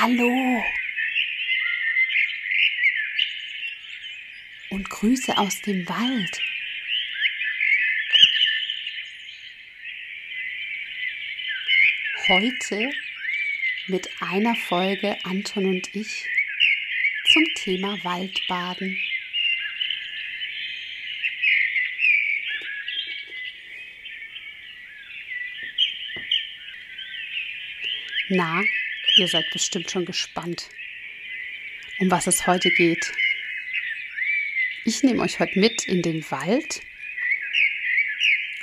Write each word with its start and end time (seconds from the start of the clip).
Hallo. 0.00 0.62
Und 4.70 4.88
Grüße 4.88 5.36
aus 5.36 5.60
dem 5.62 5.88
Wald. 5.88 6.40
Heute 12.28 12.92
mit 13.88 14.08
einer 14.20 14.54
Folge 14.54 15.16
Anton 15.24 15.66
und 15.66 15.96
ich 15.96 16.28
zum 17.32 17.44
Thema 17.56 17.98
Waldbaden. 18.04 18.96
Na, 28.28 28.62
Ihr 29.18 29.26
seid 29.26 29.50
bestimmt 29.50 29.90
schon 29.90 30.04
gespannt, 30.04 30.68
um 31.98 32.08
was 32.08 32.28
es 32.28 32.46
heute 32.46 32.70
geht. 32.70 33.12
Ich 34.84 35.02
nehme 35.02 35.22
euch 35.22 35.40
heute 35.40 35.58
mit 35.58 35.88
in 35.88 36.02
den 36.02 36.22
Wald 36.30 36.82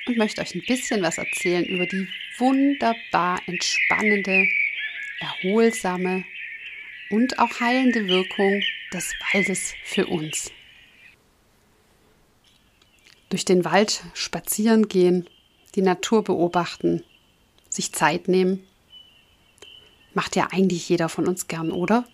und 0.05 0.15
möchte 0.15 0.39
euch 0.39 0.55
ein 0.55 0.63
bisschen 0.65 1.01
was 1.01 1.17
erzählen 1.17 1.65
über 1.65 1.85
die 1.85 2.07
wunderbar 2.37 3.41
entspannende, 3.47 4.47
erholsame 5.19 6.23
und 7.09 7.37
auch 7.37 7.59
heilende 7.59 8.07
Wirkung 8.07 8.63
des 8.93 9.13
Waldes 9.33 9.73
für 9.83 10.07
uns. 10.07 10.53
Durch 13.27 13.43
den 13.43 13.65
Wald 13.65 14.05
spazieren 14.13 14.87
gehen, 14.87 15.29
die 15.75 15.81
Natur 15.81 16.23
beobachten, 16.23 17.03
sich 17.67 17.91
Zeit 17.91 18.29
nehmen 18.29 18.65
Macht 20.15 20.35
ja 20.35 20.47
eigentlich 20.49 20.89
jeder 20.89 21.09
von 21.09 21.27
uns 21.27 21.47
gern, 21.47 21.71
oder? 21.71 22.05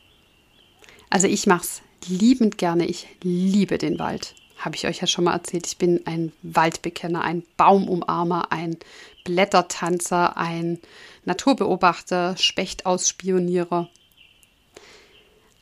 Also 1.09 1.27
ich 1.27 1.47
mache 1.47 1.61
es 1.61 1.81
liebend 2.07 2.57
gerne. 2.57 2.85
Ich 2.85 3.07
liebe 3.21 3.77
den 3.77 3.99
Wald. 3.99 4.35
Habe 4.57 4.75
ich 4.75 4.85
euch 4.87 4.99
ja 4.99 5.07
schon 5.07 5.23
mal 5.23 5.33
erzählt. 5.33 5.67
Ich 5.67 5.77
bin 5.77 6.05
ein 6.05 6.33
Waldbekenner, 6.41 7.21
ein 7.21 7.43
Baumumarmer, 7.57 8.51
ein 8.51 8.77
Blättertanzer, 9.23 10.35
ein 10.35 10.79
Naturbeobachter, 11.25 12.35
Spechtausspionierer. 12.37 13.87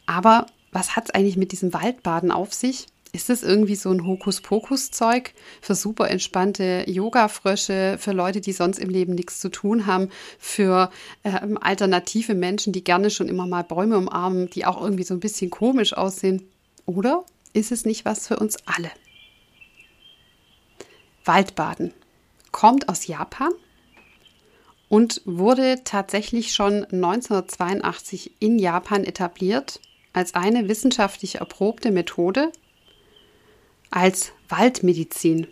Aber 0.06 0.48
was 0.72 0.96
hat 0.96 1.06
es 1.06 1.12
eigentlich 1.12 1.38
mit 1.38 1.52
diesem 1.52 1.74
Waldbaden 1.74 2.32
auf 2.32 2.54
sich? 2.54 2.88
Ist 3.12 3.30
das 3.30 3.42
irgendwie 3.42 3.76
so 3.76 3.90
ein 3.90 4.06
Hokuspokus-Zeug 4.06 5.34
für 5.62 5.74
super 5.74 6.12
entspannte 6.12 6.84
Yoga-Frösche, 6.88 7.98
für 8.00 8.12
Leute, 8.12 8.40
die 8.40 8.52
sonst 8.52 8.78
im 8.78 8.90
Leben 8.90 9.16
nichts 9.16 9.40
zu 9.40 9.50
tun 9.50 9.88
haben, 9.88 10.10
für 10.38 10.92
ähm, 11.24 11.58
alternative 11.60 12.36
Menschen, 12.36 12.72
die 12.72 12.84
gerne 12.84 13.10
schon 13.10 13.28
immer 13.28 13.48
mal 13.48 13.64
Bäume 13.64 13.98
umarmen, 13.98 14.50
die 14.52 14.66
auch 14.66 14.80
irgendwie 14.80 15.04
so 15.04 15.16
ein 15.16 15.20
bisschen 15.20 15.50
komisch 15.50 15.94
aussehen? 15.94 16.44
Oder 16.86 17.24
ist 17.54 17.72
es 17.72 17.84
nicht 17.84 18.06
was 18.06 18.28
für 18.28 18.38
uns 18.38 18.58
alle? 18.68 18.92
Waldbaden 21.26 21.94
kommt 22.52 22.90
aus 22.90 23.08
Japan 23.08 23.52
und 24.88 25.22
wurde 25.26 25.82
tatsächlich 25.84 26.54
schon 26.54 26.86
1982 26.86 28.34
in 28.40 28.60
Japan 28.60 29.04
etabliert 29.04 29.80
als 30.14 30.36
eine 30.36 30.68
wissenschaftlich 30.68 31.36
erprobte 31.36 31.92
Methode 31.92 32.52
als 33.92 34.32
Waldmedizin. 34.48 35.48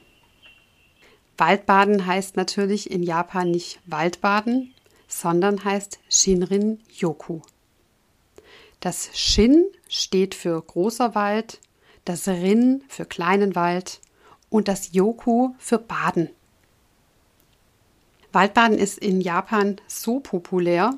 Waldbaden 1.37 2.05
heißt 2.05 2.35
natürlich 2.35 2.89
in 2.89 3.03
Japan 3.03 3.51
nicht 3.51 3.79
Waldbaden, 3.85 4.73
sondern 5.07 5.63
heißt 5.63 5.99
Shinrin 6.09 6.79
Yoku. 6.91 7.41
Das 8.79 9.09
Shin 9.13 9.65
steht 9.87 10.35
für 10.35 10.61
großer 10.61 11.15
Wald, 11.15 11.59
das 12.05 12.27
Rin 12.27 12.83
für 12.87 13.05
kleinen 13.05 13.55
Wald 13.55 13.99
und 14.49 14.67
das 14.67 14.93
Yoku 14.93 15.53
für 15.57 15.77
Baden. 15.77 16.29
Waldbaden 18.31 18.77
ist 18.77 18.99
in 18.99 19.21
Japan 19.21 19.77
so 19.87 20.19
populär, 20.19 20.93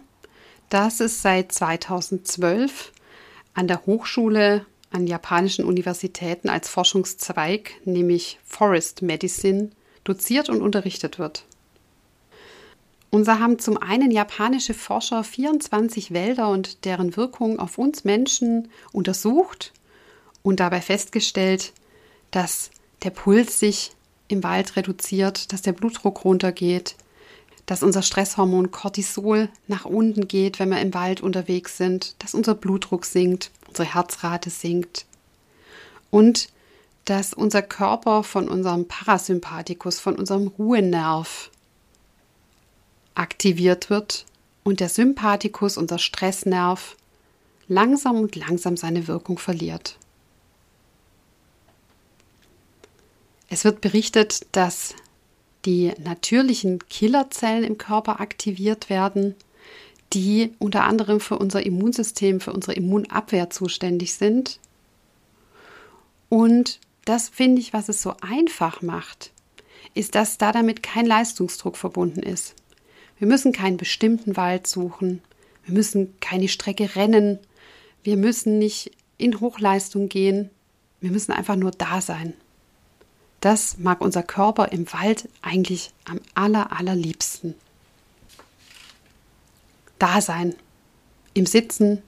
dass 0.69 0.99
es 0.99 1.21
seit 1.21 1.51
2012 1.51 2.91
an 3.53 3.67
der 3.67 3.85
Hochschule 3.85 4.65
an 4.91 5.07
japanischen 5.07 5.65
Universitäten 5.65 6.49
als 6.49 6.69
Forschungszweig, 6.69 7.71
nämlich 7.85 8.39
Forest 8.43 9.01
Medicine, 9.01 9.69
doziert 10.03 10.49
und 10.49 10.61
unterrichtet 10.61 11.19
wird. 11.19 11.45
So 13.11 13.27
haben 13.27 13.59
zum 13.59 13.77
einen 13.77 14.11
japanische 14.11 14.73
Forscher 14.73 15.23
24 15.23 16.11
Wälder 16.11 16.49
und 16.49 16.85
deren 16.85 17.15
Wirkung 17.15 17.59
auf 17.59 17.77
uns 17.77 18.03
Menschen 18.03 18.69
untersucht 18.91 19.73
und 20.43 20.59
dabei 20.59 20.79
festgestellt, 20.81 21.73
dass 22.31 22.69
der 23.03 23.09
Puls 23.09 23.59
sich 23.59 23.91
im 24.27 24.43
Wald 24.43 24.75
reduziert, 24.75 25.51
dass 25.51 25.63
der 25.63 25.73
Blutdruck 25.73 26.23
runtergeht, 26.23 26.95
dass 27.65 27.83
unser 27.83 28.03
Stresshormon 28.03 28.71
Cortisol 28.71 29.49
nach 29.67 29.85
unten 29.85 30.27
geht, 30.27 30.59
wenn 30.59 30.69
wir 30.69 30.81
im 30.81 30.93
Wald 30.93 31.21
unterwegs 31.21 31.77
sind, 31.77 32.15
dass 32.19 32.35
unser 32.35 32.55
Blutdruck 32.55 33.05
sinkt 33.05 33.51
unsere 33.69 33.93
Herzrate 33.93 34.49
sinkt 34.49 35.05
und 36.11 36.49
dass 37.05 37.33
unser 37.33 37.61
Körper 37.61 38.23
von 38.23 38.49
unserem 38.49 38.87
Parasympathikus, 38.87 39.99
von 39.99 40.15
unserem 40.15 40.47
Ruhenerv 40.47 41.49
aktiviert 43.15 43.89
wird 43.89 44.25
und 44.63 44.79
der 44.79 44.89
Sympathikus, 44.89 45.77
unser 45.77 45.97
Stressnerv, 45.97 46.95
langsam 47.67 48.17
und 48.17 48.35
langsam 48.35 48.77
seine 48.77 49.07
Wirkung 49.07 49.37
verliert. 49.37 49.97
Es 53.49 53.63
wird 53.63 53.81
berichtet, 53.81 54.45
dass 54.51 54.93
die 55.65 55.93
natürlichen 55.97 56.87
Killerzellen 56.87 57.63
im 57.63 57.77
Körper 57.77 58.19
aktiviert 58.21 58.89
werden 58.89 59.35
die 60.13 60.53
unter 60.59 60.83
anderem 60.83 61.19
für 61.19 61.37
unser 61.37 61.65
Immunsystem, 61.65 62.39
für 62.39 62.53
unsere 62.53 62.73
Immunabwehr 62.73 63.49
zuständig 63.49 64.13
sind. 64.15 64.59
Und 66.29 66.79
das 67.05 67.29
finde 67.29 67.61
ich, 67.61 67.73
was 67.73 67.89
es 67.89 68.01
so 68.01 68.13
einfach 68.21 68.81
macht, 68.81 69.31
ist, 69.93 70.15
dass 70.15 70.37
da 70.37 70.51
damit 70.51 70.83
kein 70.83 71.05
Leistungsdruck 71.05 71.77
verbunden 71.77 72.21
ist. 72.21 72.55
Wir 73.17 73.27
müssen 73.27 73.51
keinen 73.51 73.77
bestimmten 73.77 74.37
Wald 74.37 74.67
suchen. 74.67 75.21
Wir 75.65 75.73
müssen 75.73 76.13
keine 76.19 76.47
Strecke 76.47 76.95
rennen. 76.95 77.39
Wir 78.03 78.17
müssen 78.17 78.59
nicht 78.59 78.91
in 79.17 79.39
Hochleistung 79.39 80.09
gehen. 80.09 80.49
Wir 81.01 81.11
müssen 81.11 81.31
einfach 81.31 81.55
nur 81.55 81.71
da 81.71 82.01
sein. 82.01 82.33
Das 83.41 83.77
mag 83.77 84.01
unser 84.01 84.23
Körper 84.23 84.71
im 84.71 84.91
Wald 84.93 85.29
eigentlich 85.41 85.91
am 86.05 86.19
aller, 86.33 86.71
allerliebsten. 86.77 87.55
Dasein. 89.99 90.55
Im 91.33 91.45
Sitzen, 91.45 92.01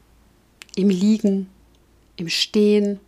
im 0.75 0.89
Liegen, 0.89 1.49
im 2.15 2.29
Stehen, 2.29 2.99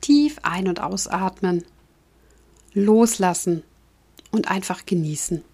tief 0.00 0.38
ein- 0.42 0.68
und 0.68 0.80
ausatmen, 0.80 1.64
loslassen 2.72 3.62
und 4.30 4.50
einfach 4.50 4.86
genießen. 4.86 5.44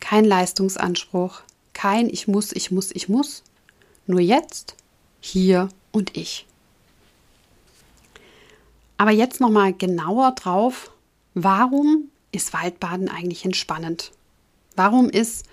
Kein 0.00 0.24
Leistungsanspruch, 0.24 1.42
kein 1.72 2.08
Ich 2.08 2.28
muss, 2.28 2.52
ich 2.52 2.70
muss, 2.70 2.90
ich 2.92 3.08
muss. 3.08 3.44
Nur 4.06 4.20
jetzt, 4.20 4.74
hier 5.20 5.68
und 5.92 6.16
ich. 6.16 6.46
Aber 8.96 9.10
jetzt 9.10 9.40
nochmal 9.40 9.72
genauer 9.72 10.32
drauf, 10.32 10.90
warum 11.34 12.10
ist 12.32 12.52
Waldbaden 12.52 13.08
eigentlich 13.08 13.44
entspannend? 13.44 14.12
Warum 14.74 15.08
ist 15.08 15.46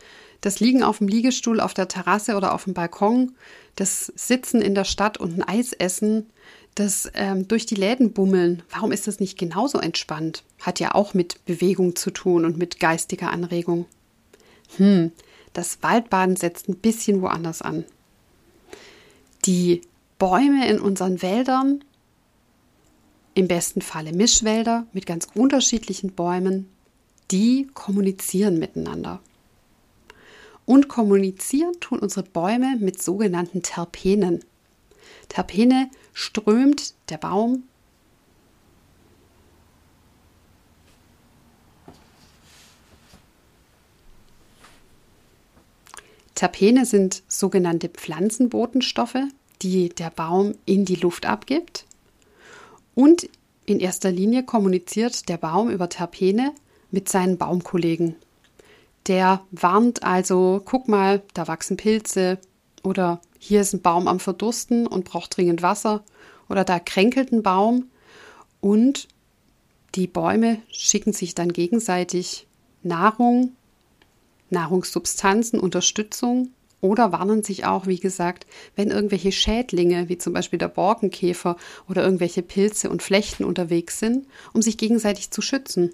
das 0.45 0.59
Liegen 0.59 0.83
auf 0.83 0.99
dem 0.99 1.07
Liegestuhl 1.07 1.59
auf 1.59 1.73
der 1.73 1.87
Terrasse 1.87 2.35
oder 2.35 2.53
auf 2.53 2.65
dem 2.65 2.75
Balkon, 2.75 3.31
das 3.75 4.13
Sitzen 4.15 4.61
in 4.61 4.75
der 4.75 4.83
Stadt 4.83 5.17
und 5.17 5.35
ein 5.35 5.41
Eis 5.41 5.73
essen, 5.73 6.27
das 6.75 7.09
ähm, 7.15 7.47
durch 7.47 7.65
die 7.65 7.73
Läden 7.73 8.13
bummeln, 8.13 8.61
warum 8.69 8.91
ist 8.91 9.07
das 9.07 9.19
nicht 9.19 9.39
genauso 9.39 9.79
entspannt? 9.79 10.43
Hat 10.61 10.79
ja 10.79 10.93
auch 10.93 11.15
mit 11.15 11.43
Bewegung 11.45 11.95
zu 11.95 12.11
tun 12.11 12.45
und 12.45 12.59
mit 12.59 12.79
geistiger 12.79 13.31
Anregung. 13.31 13.87
Hm, 14.77 15.11
das 15.53 15.79
Waldbaden 15.81 16.35
setzt 16.35 16.69
ein 16.69 16.75
bisschen 16.75 17.23
woanders 17.23 17.63
an. 17.63 17.83
Die 19.45 19.81
Bäume 20.19 20.69
in 20.69 20.79
unseren 20.79 21.23
Wäldern, 21.23 21.83
im 23.33 23.47
besten 23.47 23.81
Falle 23.81 24.13
Mischwälder 24.13 24.85
mit 24.93 25.07
ganz 25.07 25.27
unterschiedlichen 25.33 26.11
Bäumen, 26.11 26.69
die 27.31 27.67
kommunizieren 27.73 28.59
miteinander. 28.59 29.21
Und 30.65 30.87
kommunizieren 30.87 31.79
tun 31.79 31.99
unsere 31.99 32.25
Bäume 32.25 32.77
mit 32.79 33.01
sogenannten 33.01 33.61
Terpenen. 33.61 34.43
Terpene 35.29 35.89
strömt 36.13 36.95
der 37.09 37.17
Baum 37.17 37.63
Terpene 46.35 46.85
sind 46.85 47.23
sogenannte 47.29 47.87
Pflanzenbotenstoffe, 47.87 49.23
die 49.61 49.89
der 49.89 50.09
Baum 50.09 50.53
in 50.65 50.83
die 50.83 50.95
Luft 50.95 51.25
abgibt. 51.25 51.85
Und 52.93 53.29
in 53.65 53.79
erster 53.79 54.11
Linie 54.11 54.43
kommuniziert 54.43 55.29
der 55.29 55.37
Baum 55.37 55.69
über 55.69 55.89
Terpene 55.89 56.53
mit 56.91 57.07
seinen 57.07 57.37
Baumkollegen. 57.37 58.15
Der 59.07 59.41
warnt 59.51 60.03
also, 60.03 60.61
guck 60.65 60.87
mal, 60.87 61.21
da 61.33 61.47
wachsen 61.47 61.77
Pilze 61.77 62.39
oder 62.83 63.21
hier 63.37 63.61
ist 63.61 63.73
ein 63.73 63.81
Baum 63.81 64.07
am 64.07 64.19
Verdursten 64.19 64.87
und 64.87 65.05
braucht 65.05 65.37
dringend 65.37 65.61
Wasser 65.61 66.03
oder 66.49 66.63
da 66.63 66.79
kränkelt 66.79 67.31
ein 67.31 67.43
Baum 67.43 67.89
und 68.61 69.07
die 69.93 70.07
Bäume 70.07 70.59
schicken 70.71 71.13
sich 71.13 71.35
dann 71.35 71.53
gegenseitig 71.53 72.47
Nahrung, 72.83 73.53
Nahrungssubstanzen, 74.49 75.59
Unterstützung 75.59 76.49
oder 76.81 77.11
warnen 77.11 77.43
sich 77.43 77.65
auch, 77.65 77.87
wie 77.87 77.99
gesagt, 77.99 78.45
wenn 78.75 78.91
irgendwelche 78.91 79.31
Schädlinge, 79.31 80.09
wie 80.09 80.17
zum 80.17 80.33
Beispiel 80.33 80.59
der 80.59 80.67
Borkenkäfer 80.67 81.57
oder 81.89 82.03
irgendwelche 82.03 82.41
Pilze 82.41 82.89
und 82.89 83.01
Flechten 83.01 83.43
unterwegs 83.43 83.99
sind, 83.99 84.27
um 84.53 84.61
sich 84.61 84.77
gegenseitig 84.77 85.31
zu 85.31 85.41
schützen. 85.41 85.93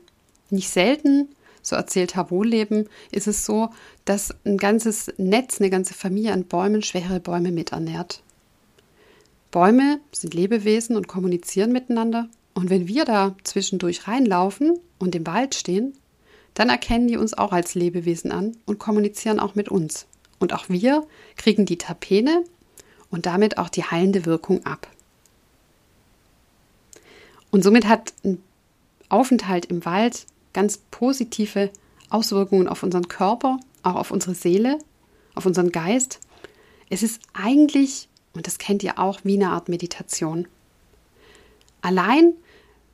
Nicht 0.49 0.69
selten 0.69 1.29
so 1.61 1.75
erzählt 1.75 2.15
Herr 2.15 2.31
Wohlleben, 2.31 2.87
ist 3.11 3.27
es 3.27 3.45
so, 3.45 3.69
dass 4.05 4.33
ein 4.45 4.57
ganzes 4.57 5.13
Netz, 5.17 5.59
eine 5.59 5.69
ganze 5.69 5.93
Familie 5.93 6.33
an 6.33 6.45
Bäumen 6.45 6.81
schwächere 6.81 7.19
Bäume 7.19 7.51
miternährt. 7.51 8.21
Bäume 9.51 9.99
sind 10.11 10.33
Lebewesen 10.33 10.95
und 10.95 11.07
kommunizieren 11.07 11.71
miteinander. 11.71 12.29
Und 12.53 12.69
wenn 12.69 12.87
wir 12.87 13.05
da 13.05 13.35
zwischendurch 13.43 14.07
reinlaufen 14.07 14.79
und 14.97 15.15
im 15.15 15.27
Wald 15.27 15.55
stehen, 15.55 15.93
dann 16.53 16.69
erkennen 16.69 17.07
die 17.07 17.17
uns 17.17 17.33
auch 17.33 17.51
als 17.51 17.75
Lebewesen 17.75 18.31
an 18.31 18.57
und 18.65 18.79
kommunizieren 18.79 19.39
auch 19.39 19.55
mit 19.55 19.69
uns. 19.69 20.05
Und 20.39 20.53
auch 20.53 20.69
wir 20.69 21.05
kriegen 21.37 21.65
die 21.65 21.77
Terpene 21.77 22.43
und 23.09 23.25
damit 23.25 23.57
auch 23.57 23.69
die 23.69 23.83
heilende 23.83 24.25
Wirkung 24.25 24.65
ab. 24.65 24.87
Und 27.51 27.63
somit 27.63 27.87
hat 27.87 28.13
ein 28.23 28.41
Aufenthalt 29.09 29.65
im 29.65 29.85
Wald 29.85 30.25
ganz 30.53 30.79
positive 30.91 31.69
Auswirkungen 32.09 32.67
auf 32.67 32.83
unseren 32.83 33.07
Körper, 33.07 33.59
auch 33.83 33.95
auf 33.95 34.11
unsere 34.11 34.35
Seele, 34.35 34.77
auf 35.35 35.45
unseren 35.45 35.71
Geist. 35.71 36.19
Es 36.89 37.03
ist 37.03 37.21
eigentlich, 37.33 38.09
und 38.33 38.47
das 38.47 38.57
kennt 38.57 38.83
ihr 38.83 38.99
auch, 38.99 39.21
wie 39.23 39.35
eine 39.35 39.51
Art 39.51 39.69
Meditation. 39.69 40.47
Allein, 41.81 42.33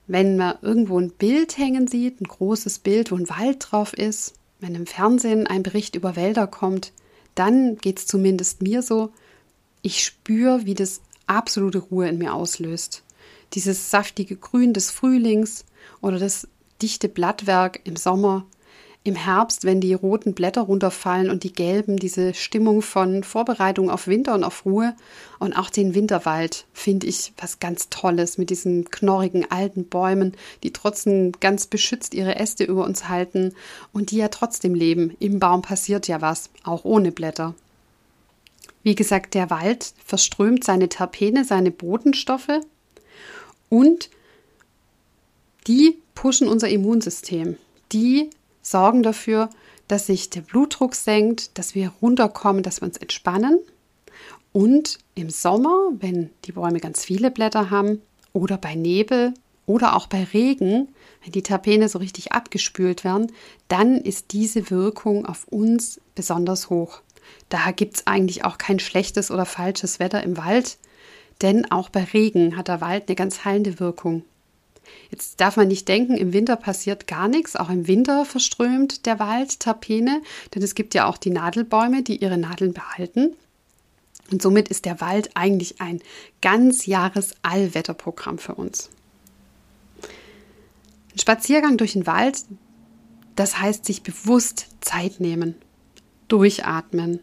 wenn 0.08 0.38
man 0.38 0.58
irgendwo 0.62 1.00
ein 1.00 1.12
Bild 1.12 1.58
hängen 1.58 1.88
sieht, 1.88 2.22
ein 2.22 2.28
großes 2.28 2.80
Bild, 2.80 3.12
wo 3.12 3.16
ein 3.16 3.30
Wald 3.30 3.68
drauf 3.72 3.94
ist, 3.94 4.36
wenn 4.60 4.76
im 4.76 4.88
Fernsehen 4.88 5.48
ein 5.48 5.64
Bericht 5.64 5.96
über 5.96 6.16
Wälder 6.16 6.48
kommt, 6.48 6.94
dann 7.36 7.78
geht 7.78 8.00
es 8.00 8.08
zumindest 8.08 8.62
mir 8.62 8.82
so, 8.82 9.12
ich 9.82 10.04
spüre, 10.04 10.66
wie 10.66 10.74
das 10.74 11.02
absolute 11.28 11.80
Ruhe 11.80 12.08
in 12.08 12.18
mir 12.18 12.34
auslöst. 12.34 13.04
Dieses 13.54 13.92
saftige 13.92 14.36
Grün 14.36 14.74
des 14.74 14.90
Frühlings 14.90 15.66
oder 16.02 16.20
das 16.20 16.48
dichte 16.82 17.10
Blattwerk 17.10 17.82
im 17.84 17.96
Sommer, 17.96 18.46
im 19.08 19.16
Herbst, 19.16 19.64
wenn 19.64 19.80
die 19.80 19.94
roten 19.94 20.34
Blätter 20.34 20.62
runterfallen 20.62 21.30
und 21.30 21.44
die 21.44 21.54
gelben, 21.54 21.96
diese 21.96 22.34
Stimmung 22.34 22.82
von 22.82 23.24
Vorbereitung 23.24 23.90
auf 23.90 24.08
Winter 24.08 24.34
und 24.34 24.44
auf 24.44 24.66
Ruhe 24.66 24.96
und 25.40 25.54
auch 25.54 25.70
den 25.70 25.96
Winterwald 25.96 26.66
finde 26.74 27.08
ich 27.08 27.32
was 27.38 27.60
ganz 27.60 27.88
Tolles 27.90 28.38
mit 28.38 28.50
diesen 28.50 28.92
knorrigen 28.92 29.50
alten 29.50 29.86
Bäumen, 29.86 30.36
die 30.64 30.74
trotzdem 30.74 31.32
ganz 31.40 31.68
beschützt 31.68 32.14
ihre 32.14 32.36
Äste 32.36 32.66
über 32.66 32.84
uns 32.84 33.08
halten 33.08 33.54
und 33.94 34.12
die 34.12 34.18
ja 34.18 34.28
trotzdem 34.28 34.76
leben. 34.76 35.16
Im 35.20 35.40
Baum 35.40 35.62
passiert 35.62 36.10
ja 36.10 36.20
was, 36.20 36.50
auch 36.64 36.84
ohne 36.84 37.14
Blätter. 37.14 37.56
Wie 38.84 38.96
gesagt, 38.96 39.36
der 39.36 39.50
Wald 39.50 39.94
verströmt 40.06 40.66
seine 40.66 40.90
Terpene, 40.90 41.46
seine 41.46 41.72
Botenstoffe 41.72 42.60
und 43.70 44.10
die 45.68 45.98
pushen 46.16 46.48
unser 46.48 46.70
Immunsystem. 46.70 47.58
Die 47.92 48.30
sorgen 48.62 49.04
dafür, 49.04 49.50
dass 49.88 50.08
sich 50.08 50.30
der 50.30 50.42
Blutdruck 50.42 50.96
senkt, 50.96 51.58
dass 51.58 51.76
wir 51.76 51.94
runterkommen, 52.02 52.64
dass 52.64 52.82
wir 52.82 52.88
uns 52.88 52.98
entspannen. 52.98 53.60
Und 54.52 54.98
im 55.16 55.30
Sommer, 55.30 55.92
wenn 56.00 56.30
die 56.46 56.52
Bäume 56.52 56.80
ganz 56.80 57.06
viele 57.06 57.32
Blätter 57.32 57.70
haben, 57.70 58.02
oder 58.34 58.58
bei 58.58 58.76
Nebel 58.76 59.34
oder 59.66 59.96
auch 59.96 60.08
bei 60.08 60.24
Regen, 60.24 60.90
wenn 61.24 61.32
die 61.32 61.44
Terpene 61.44 61.90
so 61.90 62.00
richtig 62.00 62.32
abgespült 62.32 63.04
werden, 63.04 63.32
dann 63.68 63.98
ist 63.98 64.32
diese 64.32 64.70
Wirkung 64.70 65.26
auf 65.26 65.48
uns 65.48 66.00
besonders 66.16 66.70
hoch. 66.70 67.02
Daher 67.50 67.74
gibt 67.74 67.98
es 67.98 68.08
eigentlich 68.08 68.46
auch 68.46 68.58
kein 68.58 68.80
schlechtes 68.80 69.32
oder 69.32 69.46
falsches 69.46 70.00
Wetter 70.00 70.24
im 70.24 70.38
Wald, 70.38 70.78
denn 71.42 71.70
auch 71.72 71.90
bei 71.90 72.04
Regen 72.04 72.56
hat 72.56 72.68
der 72.68 72.82
Wald 72.82 73.08
eine 73.08 73.16
ganz 73.16 73.44
heilende 73.44 73.80
Wirkung. 73.80 74.24
Jetzt 75.10 75.40
darf 75.40 75.58
man 75.58 75.68
nicht 75.68 75.88
denken, 75.88 76.16
im 76.16 76.34
Winter 76.34 76.56
passiert 76.56 77.08
gar 77.08 77.28
nichts. 77.28 77.56
Auch 77.56 77.70
im 77.70 77.88
Winter 77.88 78.26
verströmt 78.26 79.06
der 79.06 79.20
Wald 79.20 79.60
Terpene, 79.60 80.22
denn 80.54 80.64
es 80.64 80.76
gibt 80.76 80.94
ja 80.94 81.08
auch 81.08 81.18
die 81.18 81.30
Nadelbäume, 81.30 82.04
die 82.04 82.18
ihre 82.18 82.38
Nadeln 82.38 82.74
behalten. 82.74 83.36
Und 84.32 84.42
somit 84.42 84.68
ist 84.68 84.86
der 84.86 85.00
Wald 85.00 85.32
eigentlich 85.36 85.80
ein 85.80 86.02
ganz 86.42 86.86
Jahres 86.86 87.36
Allwetterprogramm 87.44 88.38
für 88.38 88.56
uns. 88.56 88.90
Ein 91.14 91.20
Spaziergang 91.20 91.78
durch 91.78 91.94
den 91.94 92.06
Wald, 92.06 92.44
das 93.36 93.60
heißt 93.60 93.86
sich 93.86 94.04
bewusst 94.04 94.68
Zeit 94.82 95.20
nehmen, 95.20 95.56
durchatmen, 96.28 97.22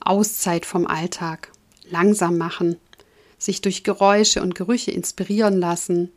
Auszeit 0.00 0.66
vom 0.66 0.86
Alltag, 0.86 1.52
langsam 1.88 2.36
machen, 2.38 2.76
sich 3.38 3.60
durch 3.60 3.84
Geräusche 3.84 4.42
und 4.42 4.54
Gerüche 4.54 4.90
inspirieren 4.90 5.58
lassen, 5.58 6.10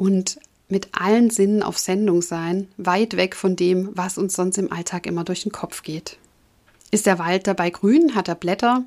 und 0.00 0.40
mit 0.70 0.88
allen 0.92 1.28
Sinnen 1.28 1.62
auf 1.62 1.76
Sendung 1.76 2.22
sein, 2.22 2.68
weit 2.78 3.18
weg 3.18 3.36
von 3.36 3.54
dem, 3.54 3.90
was 3.92 4.16
uns 4.16 4.34
sonst 4.34 4.56
im 4.56 4.72
Alltag 4.72 5.06
immer 5.06 5.24
durch 5.24 5.42
den 5.42 5.52
Kopf 5.52 5.82
geht. 5.82 6.16
Ist 6.90 7.04
der 7.04 7.18
Wald 7.18 7.46
dabei 7.46 7.68
grün, 7.68 8.14
hat 8.14 8.26
er 8.26 8.34
Blätter, 8.34 8.84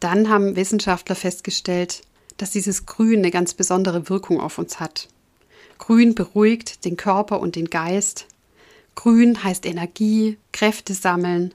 dann 0.00 0.28
haben 0.28 0.54
Wissenschaftler 0.54 1.14
festgestellt, 1.16 2.02
dass 2.36 2.50
dieses 2.50 2.84
Grün 2.84 3.20
eine 3.20 3.30
ganz 3.30 3.54
besondere 3.54 4.10
Wirkung 4.10 4.38
auf 4.38 4.58
uns 4.58 4.80
hat. 4.80 5.08
Grün 5.78 6.14
beruhigt 6.14 6.84
den 6.84 6.98
Körper 6.98 7.40
und 7.40 7.56
den 7.56 7.70
Geist. 7.70 8.26
Grün 8.96 9.42
heißt 9.42 9.64
Energie, 9.64 10.36
Kräfte 10.52 10.92
sammeln, 10.92 11.54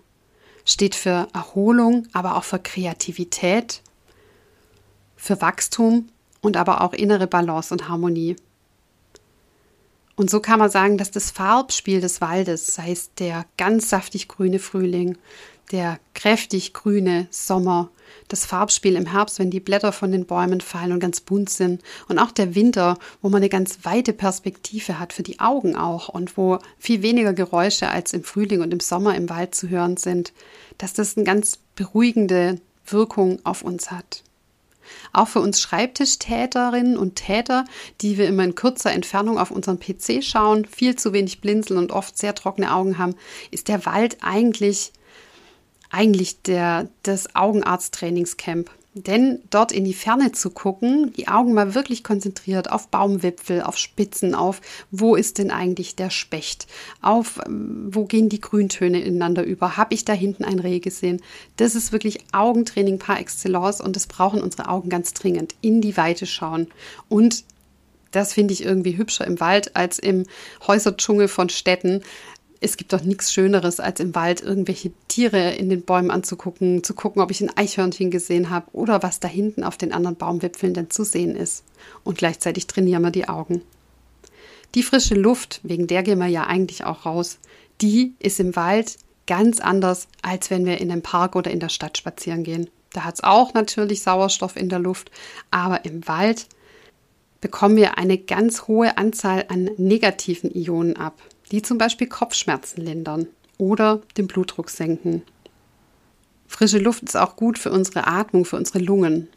steht 0.65 0.95
für 0.95 1.27
Erholung, 1.31 2.07
aber 2.11 2.37
auch 2.37 2.43
für 2.43 2.57
Kreativität, 2.59 3.83
für 5.15 5.39
Wachstum 5.41 6.09
und 6.41 6.57
aber 6.57 6.81
auch 6.81 6.93
innere 6.93 7.27
Balance 7.27 7.71
und 7.71 7.87
Harmonie. 7.87 8.35
Und 10.19 10.29
so 10.29 10.41
kann 10.41 10.59
man 10.59 10.69
sagen, 10.69 10.97
dass 10.97 11.11
das 11.11 11.31
Farbspiel 11.31 12.01
des 12.01 12.19
Waldes, 12.19 12.75
sei 12.75 12.91
es 12.91 13.13
der 13.13 13.45
ganz 13.55 13.89
saftig 13.89 14.27
grüne 14.27 14.59
Frühling, 14.59 15.17
der 15.71 15.97
kräftig 16.13 16.73
grüne 16.73 17.29
Sommer, 17.31 17.89
das 18.27 18.45
Farbspiel 18.45 18.97
im 18.97 19.05
Herbst, 19.05 19.39
wenn 19.39 19.49
die 19.49 19.61
Blätter 19.61 19.93
von 19.93 20.11
den 20.11 20.25
Bäumen 20.25 20.59
fallen 20.59 20.91
und 20.91 20.99
ganz 20.99 21.21
bunt 21.21 21.49
sind. 21.49 21.81
Und 22.09 22.19
auch 22.19 22.31
der 22.31 22.53
Winter, 22.53 22.97
wo 23.21 23.29
man 23.29 23.37
eine 23.37 23.47
ganz 23.47 23.79
weite 23.83 24.11
Perspektive 24.11 24.99
hat, 24.99 25.13
für 25.13 25.23
die 25.23 25.39
Augen 25.39 25.77
auch 25.77 26.09
und 26.09 26.35
wo 26.35 26.59
viel 26.77 27.01
weniger 27.01 27.31
Geräusche 27.31 27.87
als 27.87 28.11
im 28.11 28.25
Frühling 28.25 28.59
und 28.59 28.73
im 28.73 28.81
Sommer 28.81 29.15
im 29.15 29.29
Wald 29.29 29.55
zu 29.55 29.69
hören 29.69 29.95
sind, 29.95 30.33
dass 30.77 30.91
das 30.91 31.15
eine 31.15 31.23
ganz 31.23 31.59
beruhigende 31.75 32.59
Wirkung 32.85 33.39
auf 33.45 33.61
uns 33.61 33.89
hat. 33.89 34.25
Auch 35.13 35.27
für 35.27 35.41
uns 35.41 35.61
Schreibtischtäterinnen 35.61 36.97
und 36.97 37.15
Täter, 37.15 37.65
die 38.01 38.17
wir 38.17 38.27
immer 38.27 38.43
in 38.43 38.55
kurzer 38.55 38.91
Entfernung 38.91 39.37
auf 39.37 39.51
unseren 39.51 39.79
PC 39.79 40.23
schauen, 40.23 40.65
viel 40.65 40.95
zu 40.95 41.13
wenig 41.13 41.41
blinzeln 41.41 41.79
und 41.79 41.91
oft 41.91 42.17
sehr 42.17 42.35
trockene 42.35 42.73
Augen 42.73 42.97
haben, 42.97 43.15
ist 43.51 43.67
der 43.67 43.85
Wald 43.85 44.17
eigentlich 44.21 44.91
eigentlich 45.91 46.43
der, 46.43 46.87
das 47.03 47.35
Augenarzttrainingscamp. 47.35 48.69
Denn 48.95 49.39
dort 49.51 49.71
in 49.71 49.85
die 49.85 49.93
Ferne 49.93 50.31
zu 50.31 50.49
gucken, 50.49 51.13
die 51.13 51.27
Augen 51.27 51.53
mal 51.53 51.75
wirklich 51.75 52.03
konzentriert 52.03 52.71
auf 52.71 52.87
Baumwipfel, 52.87 53.61
auf 53.61 53.77
Spitzen, 53.77 54.33
auf 54.33 54.61
wo 54.89 55.15
ist 55.15 55.37
denn 55.37 55.51
eigentlich 55.51 55.95
der 55.95 56.09
Specht, 56.09 56.65
auf 57.01 57.39
ähm, 57.45 57.89
wo 57.91 58.05
gehen 58.05 58.29
die 58.29 58.41
Grüntöne 58.41 58.99
ineinander 58.99 59.43
über, 59.43 59.77
habe 59.77 59.93
ich 59.93 60.05
da 60.05 60.13
hinten 60.13 60.43
ein 60.43 60.57
Reh 60.57 60.79
gesehen. 60.79 61.21
Das 61.57 61.75
ist 61.75 61.91
wirklich 61.91 62.17
Augentraining 62.31 62.97
par 62.97 63.19
excellence 63.19 63.79
und 63.79 63.95
das 63.95 64.07
brauchen 64.07 64.41
unsere 64.41 64.67
Augen 64.67 64.89
ganz 64.89 65.13
dringend. 65.13 65.53
In 65.61 65.81
die 65.81 65.95
Weite 65.95 66.25
schauen 66.25 66.67
und 67.09 67.43
das 68.11 68.33
finde 68.33 68.53
ich 68.55 68.63
irgendwie 68.63 68.97
hübscher 68.97 69.27
im 69.27 69.39
Wald 69.39 69.75
als 69.75 69.99
im 69.99 70.25
Häuserdschungel 70.65 71.27
von 71.27 71.49
Städten 71.49 72.01
es 72.61 72.75
gibt 72.75 72.91
doch 72.91 73.01
nichts 73.01 73.31
Schöneres, 73.31 73.79
als 73.79 73.99
im 73.99 74.15
Wald 74.15 74.41
irgendwelche 74.41 74.91
Tiere 75.07 75.51
in 75.51 75.69
den 75.69 75.83
Bäumen 75.83 76.11
anzugucken, 76.11 76.83
zu 76.83 76.93
gucken, 76.93 77.21
ob 77.21 77.31
ich 77.31 77.41
ein 77.41 77.55
Eichhörnchen 77.55 78.11
gesehen 78.11 78.49
habe 78.49 78.67
oder 78.73 79.01
was 79.01 79.19
da 79.19 79.27
hinten 79.27 79.63
auf 79.63 79.77
den 79.77 79.93
anderen 79.93 80.17
Baumwipfeln 80.17 80.73
denn 80.73 80.89
zu 80.89 81.03
sehen 81.03 81.35
ist. 81.35 81.63
Und 82.03 82.17
gleichzeitig 82.17 82.67
trainieren 82.67 83.01
wir 83.01 83.11
die 83.11 83.29
Augen. 83.29 83.61
Die 84.75 84.83
frische 84.83 85.15
Luft, 85.15 85.61
wegen 85.63 85.87
der 85.87 86.03
gehen 86.03 86.19
wir 86.19 86.27
ja 86.27 86.45
eigentlich 86.45 86.83
auch 86.83 87.05
raus, 87.05 87.39
die 87.81 88.13
ist 88.19 88.39
im 88.39 88.55
Wald 88.55 88.97
ganz 89.25 89.61
anders, 89.61 90.07
als 90.21 90.49
wenn 90.49 90.65
wir 90.65 90.79
in 90.79 90.91
einem 90.91 91.01
Park 91.01 91.35
oder 91.35 91.51
in 91.51 91.59
der 91.59 91.69
Stadt 91.69 91.97
spazieren 91.97 92.43
gehen. 92.43 92.69
Da 92.91 93.05
hat 93.05 93.15
es 93.15 93.23
auch 93.23 93.53
natürlich 93.53 94.03
Sauerstoff 94.03 94.57
in 94.57 94.69
der 94.69 94.79
Luft, 94.79 95.11
aber 95.49 95.85
im 95.85 96.07
Wald 96.07 96.47
bekommen 97.39 97.77
wir 97.77 97.97
eine 97.97 98.17
ganz 98.17 98.67
hohe 98.67 98.97
Anzahl 98.97 99.45
an 99.47 99.69
negativen 99.77 100.51
Ionen 100.53 100.97
ab 100.97 101.21
die 101.51 101.61
zum 101.61 101.77
Beispiel 101.77 102.07
Kopfschmerzen 102.07 102.81
lindern 102.81 103.27
oder 103.57 104.01
den 104.17 104.27
Blutdruck 104.27 104.69
senken. 104.69 105.23
Frische 106.47 106.79
Luft 106.79 107.03
ist 107.03 107.15
auch 107.15 107.35
gut 107.35 107.59
für 107.59 107.71
unsere 107.71 108.07
Atmung, 108.07 108.45
für 108.45 108.55
unsere 108.55 108.79
Lungen. 108.79 109.27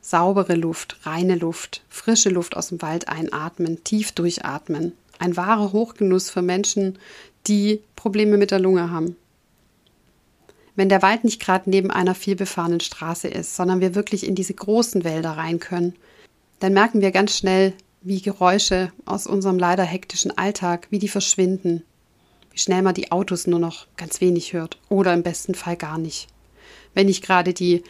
Saubere 0.00 0.54
Luft, 0.54 0.98
reine 1.02 1.36
Luft, 1.36 1.82
frische 1.88 2.28
Luft 2.28 2.56
aus 2.56 2.68
dem 2.68 2.82
Wald 2.82 3.08
einatmen, 3.08 3.82
tief 3.84 4.12
durchatmen. 4.12 4.92
Ein 5.18 5.36
wahrer 5.36 5.72
Hochgenuss 5.72 6.30
für 6.30 6.42
Menschen, 6.42 6.98
die 7.46 7.82
Probleme 7.96 8.36
mit 8.36 8.50
der 8.50 8.60
Lunge 8.60 8.90
haben. 8.90 9.16
Wenn 10.74 10.88
der 10.88 11.02
Wald 11.02 11.24
nicht 11.24 11.40
gerade 11.40 11.68
neben 11.68 11.90
einer 11.90 12.14
vielbefahrenen 12.14 12.80
Straße 12.80 13.28
ist, 13.28 13.56
sondern 13.56 13.80
wir 13.80 13.94
wirklich 13.94 14.26
in 14.26 14.34
diese 14.34 14.54
großen 14.54 15.04
Wälder 15.04 15.32
rein 15.32 15.58
können, 15.60 15.94
dann 16.60 16.72
merken 16.72 17.00
wir 17.00 17.10
ganz 17.10 17.36
schnell, 17.36 17.74
wie 18.02 18.20
Geräusche 18.20 18.92
aus 19.04 19.26
unserem 19.26 19.58
leider 19.58 19.84
hektischen 19.84 20.36
Alltag, 20.36 20.88
wie 20.90 20.98
die 20.98 21.08
verschwinden, 21.08 21.82
wie 22.50 22.58
schnell 22.58 22.82
man 22.82 22.94
die 22.94 23.12
Autos 23.12 23.46
nur 23.46 23.58
noch 23.58 23.86
ganz 23.96 24.20
wenig 24.20 24.52
hört 24.52 24.78
oder 24.88 25.14
im 25.14 25.22
besten 25.22 25.54
Fall 25.54 25.76
gar 25.76 25.98
nicht. 25.98 26.28
Wenn 26.94 27.06
nicht 27.06 27.24
gerade 27.24 27.54
die 27.54 27.82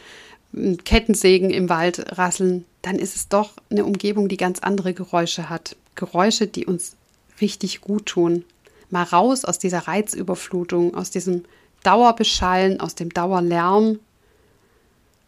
hm, 0.53 0.83
Kettensägen 0.83 1.49
im 1.49 1.69
Wald 1.69 2.17
rasseln, 2.17 2.65
dann 2.81 2.99
ist 2.99 3.15
es 3.15 3.29
doch 3.29 3.53
eine 3.69 3.85
Umgebung, 3.85 4.27
die 4.27 4.37
ganz 4.37 4.59
andere 4.59 4.93
Geräusche 4.93 5.49
hat. 5.49 5.75
Geräusche, 5.95 6.47
die 6.47 6.65
uns 6.65 6.95
richtig 7.41 7.81
gut 7.81 8.05
tun. 8.05 8.45
Mal 8.89 9.03
raus 9.03 9.45
aus 9.45 9.57
dieser 9.57 9.79
Reizüberflutung, 9.79 10.95
aus 10.95 11.09
diesem 11.09 11.45
Dauerbeschallen, 11.83 12.79
aus 12.79 12.95
dem 12.95 13.09
Dauerlärm, 13.09 13.99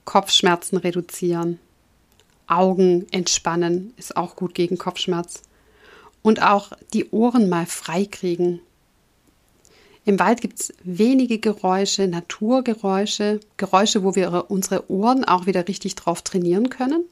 Kopfschmerzen 0.05 0.77
reduzieren. 0.77 1.59
Augen 2.47 3.07
entspannen 3.11 3.93
ist 3.97 4.17
auch 4.17 4.35
gut 4.35 4.53
gegen 4.53 4.77
Kopfschmerz. 4.77 5.43
Und 6.21 6.41
auch 6.41 6.71
die 6.93 7.09
Ohren 7.11 7.49
mal 7.49 7.65
freikriegen. 7.65 8.59
Im 10.05 10.19
Wald 10.19 10.41
gibt 10.41 10.59
es 10.59 10.73
wenige 10.83 11.39
Geräusche, 11.39 12.07
Naturgeräusche, 12.07 13.39
Geräusche, 13.57 14.03
wo 14.03 14.15
wir 14.15 14.45
unsere 14.49 14.89
Ohren 14.89 15.25
auch 15.25 15.45
wieder 15.47 15.67
richtig 15.67 15.95
drauf 15.95 16.21
trainieren 16.21 16.69
können. 16.69 17.05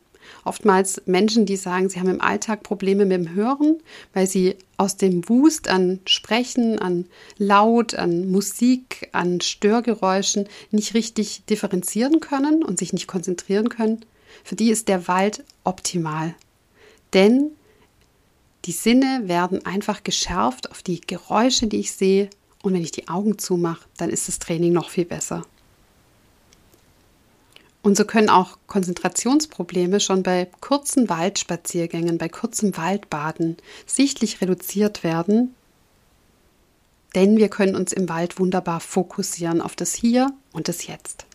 Oftmals 0.45 1.01
Menschen, 1.05 1.45
die 1.45 1.55
sagen, 1.55 1.89
sie 1.89 1.99
haben 1.99 2.09
im 2.09 2.21
Alltag 2.21 2.63
Probleme 2.63 3.05
mit 3.05 3.17
dem 3.17 3.33
Hören, 3.33 3.79
weil 4.13 4.27
sie 4.27 4.55
aus 4.77 4.97
dem 4.97 5.27
Wust 5.29 5.67
an 5.67 5.99
Sprechen, 6.05 6.79
an 6.79 7.05
Laut, 7.37 7.95
an 7.95 8.29
Musik, 8.29 9.09
an 9.11 9.41
Störgeräuschen 9.41 10.47
nicht 10.71 10.93
richtig 10.93 11.45
differenzieren 11.45 12.19
können 12.19 12.63
und 12.63 12.79
sich 12.79 12.93
nicht 12.93 13.07
konzentrieren 13.07 13.69
können. 13.69 14.05
Für 14.43 14.55
die 14.55 14.69
ist 14.69 14.87
der 14.87 15.07
Wald 15.07 15.43
optimal. 15.63 16.35
Denn 17.13 17.51
die 18.65 18.71
Sinne 18.71 19.23
werden 19.25 19.65
einfach 19.65 20.03
geschärft 20.03 20.71
auf 20.71 20.81
die 20.83 21.01
Geräusche, 21.01 21.67
die 21.67 21.79
ich 21.79 21.91
sehe. 21.91 22.29
Und 22.61 22.73
wenn 22.73 22.81
ich 22.81 22.91
die 22.91 23.09
Augen 23.09 23.37
zumache, 23.37 23.85
dann 23.97 24.09
ist 24.09 24.27
das 24.27 24.39
Training 24.39 24.71
noch 24.71 24.89
viel 24.89 25.05
besser. 25.05 25.45
Und 27.81 27.97
so 27.97 28.05
können 28.05 28.29
auch 28.29 28.57
Konzentrationsprobleme 28.67 29.99
schon 29.99 30.23
bei 30.23 30.49
kurzen 30.61 31.09
Waldspaziergängen, 31.09 32.17
bei 32.17 32.29
kurzem 32.29 32.77
Waldbaden 32.77 33.57
sichtlich 33.85 34.39
reduziert 34.39 35.03
werden, 35.03 35.53
denn 37.13 37.37
wir 37.37 37.49
können 37.49 37.75
uns 37.75 37.91
im 37.91 38.09
Wald 38.09 38.39
wunderbar 38.39 38.79
fokussieren 38.79 39.61
auf 39.61 39.75
das 39.75 39.93
Hier 39.93 40.31
und 40.53 40.67
das 40.69 40.87
Jetzt. 40.87 41.25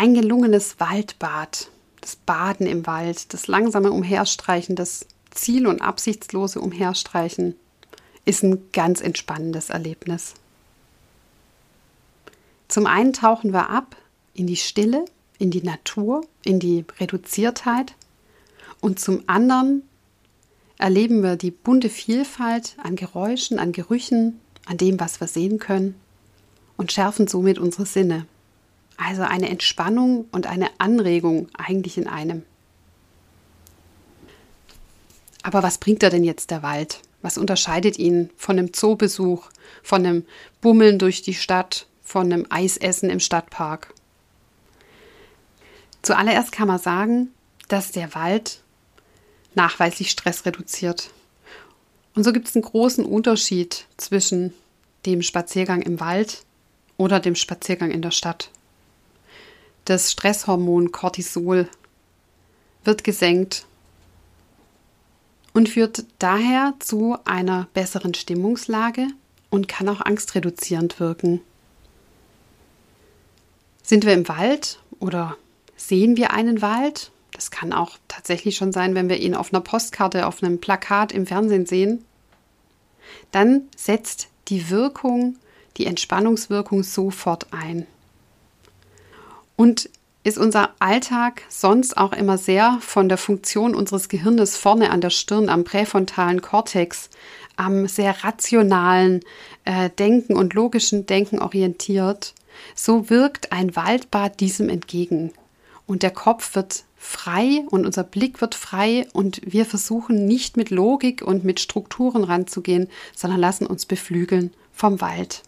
Ein 0.00 0.14
gelungenes 0.14 0.78
Waldbad, 0.78 1.72
das 2.00 2.14
Baden 2.14 2.68
im 2.68 2.86
Wald, 2.86 3.34
das 3.34 3.48
langsame 3.48 3.90
Umherstreichen, 3.90 4.76
das 4.76 5.06
ziel- 5.32 5.66
und 5.66 5.82
absichtslose 5.82 6.60
Umherstreichen 6.60 7.56
ist 8.24 8.44
ein 8.44 8.70
ganz 8.72 9.00
entspannendes 9.00 9.70
Erlebnis. 9.70 10.34
Zum 12.68 12.86
einen 12.86 13.12
tauchen 13.12 13.52
wir 13.52 13.70
ab 13.70 13.96
in 14.34 14.46
die 14.46 14.54
Stille, 14.54 15.04
in 15.36 15.50
die 15.50 15.64
Natur, 15.64 16.24
in 16.44 16.60
die 16.60 16.84
Reduziertheit 17.00 17.96
und 18.80 19.00
zum 19.00 19.24
anderen 19.26 19.82
erleben 20.78 21.24
wir 21.24 21.34
die 21.34 21.50
bunte 21.50 21.88
Vielfalt 21.88 22.76
an 22.80 22.94
Geräuschen, 22.94 23.58
an 23.58 23.72
Gerüchen, 23.72 24.38
an 24.64 24.76
dem, 24.76 25.00
was 25.00 25.20
wir 25.20 25.26
sehen 25.26 25.58
können 25.58 25.96
und 26.76 26.92
schärfen 26.92 27.26
somit 27.26 27.58
unsere 27.58 27.84
Sinne. 27.84 28.26
Also 28.98 29.22
eine 29.22 29.48
Entspannung 29.48 30.26
und 30.32 30.46
eine 30.46 30.68
Anregung 30.78 31.48
eigentlich 31.56 31.96
in 31.96 32.08
einem. 32.08 32.42
Aber 35.42 35.62
was 35.62 35.78
bringt 35.78 36.02
er 36.02 36.10
denn 36.10 36.24
jetzt 36.24 36.50
der 36.50 36.62
Wald? 36.62 37.00
Was 37.22 37.38
unterscheidet 37.38 37.98
ihn 37.98 38.28
von 38.36 38.58
einem 38.58 38.74
Zoobesuch, 38.74 39.48
von 39.82 40.04
einem 40.04 40.26
Bummeln 40.60 40.98
durch 40.98 41.22
die 41.22 41.34
Stadt, 41.34 41.86
von 42.02 42.30
einem 42.30 42.46
Eisessen 42.50 43.08
im 43.08 43.20
Stadtpark? 43.20 43.94
Zuallererst 46.02 46.52
kann 46.52 46.68
man 46.68 46.78
sagen, 46.78 47.28
dass 47.68 47.92
der 47.92 48.14
Wald 48.14 48.62
nachweislich 49.54 50.10
Stress 50.10 50.44
reduziert. 50.44 51.10
Und 52.14 52.24
so 52.24 52.32
gibt 52.32 52.48
es 52.48 52.56
einen 52.56 52.64
großen 52.64 53.04
Unterschied 53.04 53.86
zwischen 53.96 54.52
dem 55.06 55.22
Spaziergang 55.22 55.82
im 55.82 56.00
Wald 56.00 56.42
oder 56.96 57.20
dem 57.20 57.36
Spaziergang 57.36 57.90
in 57.90 58.02
der 58.02 58.10
Stadt. 58.10 58.50
Das 59.88 60.12
Stresshormon 60.12 60.92
Cortisol 60.92 61.66
wird 62.84 63.04
gesenkt 63.04 63.64
und 65.54 65.70
führt 65.70 66.04
daher 66.18 66.74
zu 66.78 67.16
einer 67.24 67.68
besseren 67.72 68.12
Stimmungslage 68.12 69.06
und 69.48 69.66
kann 69.66 69.88
auch 69.88 70.02
angstreduzierend 70.02 71.00
wirken. 71.00 71.40
Sind 73.82 74.04
wir 74.04 74.12
im 74.12 74.28
Wald 74.28 74.78
oder 75.00 75.38
sehen 75.74 76.18
wir 76.18 76.34
einen 76.34 76.60
Wald? 76.60 77.10
Das 77.32 77.50
kann 77.50 77.72
auch 77.72 77.96
tatsächlich 78.08 78.56
schon 78.56 78.72
sein, 78.72 78.94
wenn 78.94 79.08
wir 79.08 79.16
ihn 79.16 79.34
auf 79.34 79.54
einer 79.54 79.62
Postkarte, 79.62 80.26
auf 80.26 80.42
einem 80.42 80.60
Plakat 80.60 81.12
im 81.12 81.26
Fernsehen 81.26 81.64
sehen. 81.64 82.04
Dann 83.32 83.62
setzt 83.74 84.28
die 84.48 84.68
Wirkung, 84.68 85.38
die 85.78 85.86
Entspannungswirkung 85.86 86.82
sofort 86.82 87.46
ein. 87.54 87.86
Und 89.58 89.90
ist 90.22 90.38
unser 90.38 90.70
Alltag 90.78 91.42
sonst 91.48 91.96
auch 91.96 92.12
immer 92.12 92.38
sehr 92.38 92.78
von 92.80 93.08
der 93.08 93.18
Funktion 93.18 93.74
unseres 93.74 94.08
Gehirnes 94.08 94.56
vorne 94.56 94.90
an 94.90 95.00
der 95.00 95.10
Stirn 95.10 95.48
am 95.48 95.64
präfrontalen 95.64 96.42
Kortex 96.42 97.10
am 97.56 97.88
sehr 97.88 98.22
rationalen 98.22 99.24
äh, 99.64 99.90
Denken 99.90 100.36
und 100.36 100.54
logischen 100.54 101.06
Denken 101.06 101.40
orientiert, 101.40 102.34
so 102.76 103.10
wirkt 103.10 103.50
ein 103.50 103.74
Waldbad 103.74 104.38
diesem 104.38 104.68
entgegen. 104.68 105.32
Und 105.86 106.04
der 106.04 106.12
Kopf 106.12 106.54
wird 106.54 106.84
frei 106.96 107.64
und 107.68 107.84
unser 107.84 108.04
Blick 108.04 108.40
wird 108.40 108.54
frei 108.54 109.08
und 109.12 109.40
wir 109.44 109.66
versuchen 109.66 110.24
nicht 110.24 110.56
mit 110.56 110.70
Logik 110.70 111.20
und 111.20 111.42
mit 111.42 111.58
Strukturen 111.58 112.22
ranzugehen, 112.22 112.88
sondern 113.12 113.40
lassen 113.40 113.66
uns 113.66 113.86
beflügeln 113.86 114.52
vom 114.72 115.00
Wald. 115.00 115.42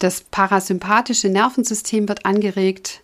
Das 0.00 0.22
parasympathische 0.22 1.28
Nervensystem 1.28 2.08
wird 2.08 2.24
angeregt, 2.24 3.02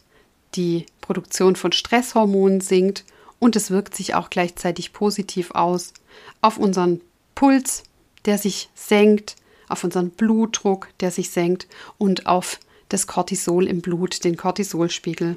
die 0.54 0.86
Produktion 1.02 1.54
von 1.54 1.72
Stresshormonen 1.72 2.62
sinkt 2.62 3.04
und 3.38 3.54
es 3.54 3.70
wirkt 3.70 3.94
sich 3.94 4.14
auch 4.14 4.30
gleichzeitig 4.30 4.94
positiv 4.94 5.50
aus 5.50 5.92
auf 6.40 6.56
unseren 6.56 7.02
Puls, 7.34 7.82
der 8.24 8.38
sich 8.38 8.70
senkt, 8.74 9.36
auf 9.68 9.84
unseren 9.84 10.08
Blutdruck, 10.08 10.88
der 11.00 11.10
sich 11.10 11.30
senkt 11.30 11.68
und 11.98 12.26
auf 12.26 12.58
das 12.88 13.06
Cortisol 13.06 13.66
im 13.66 13.82
Blut, 13.82 14.24
den 14.24 14.38
Cortisolspiegel. 14.38 15.36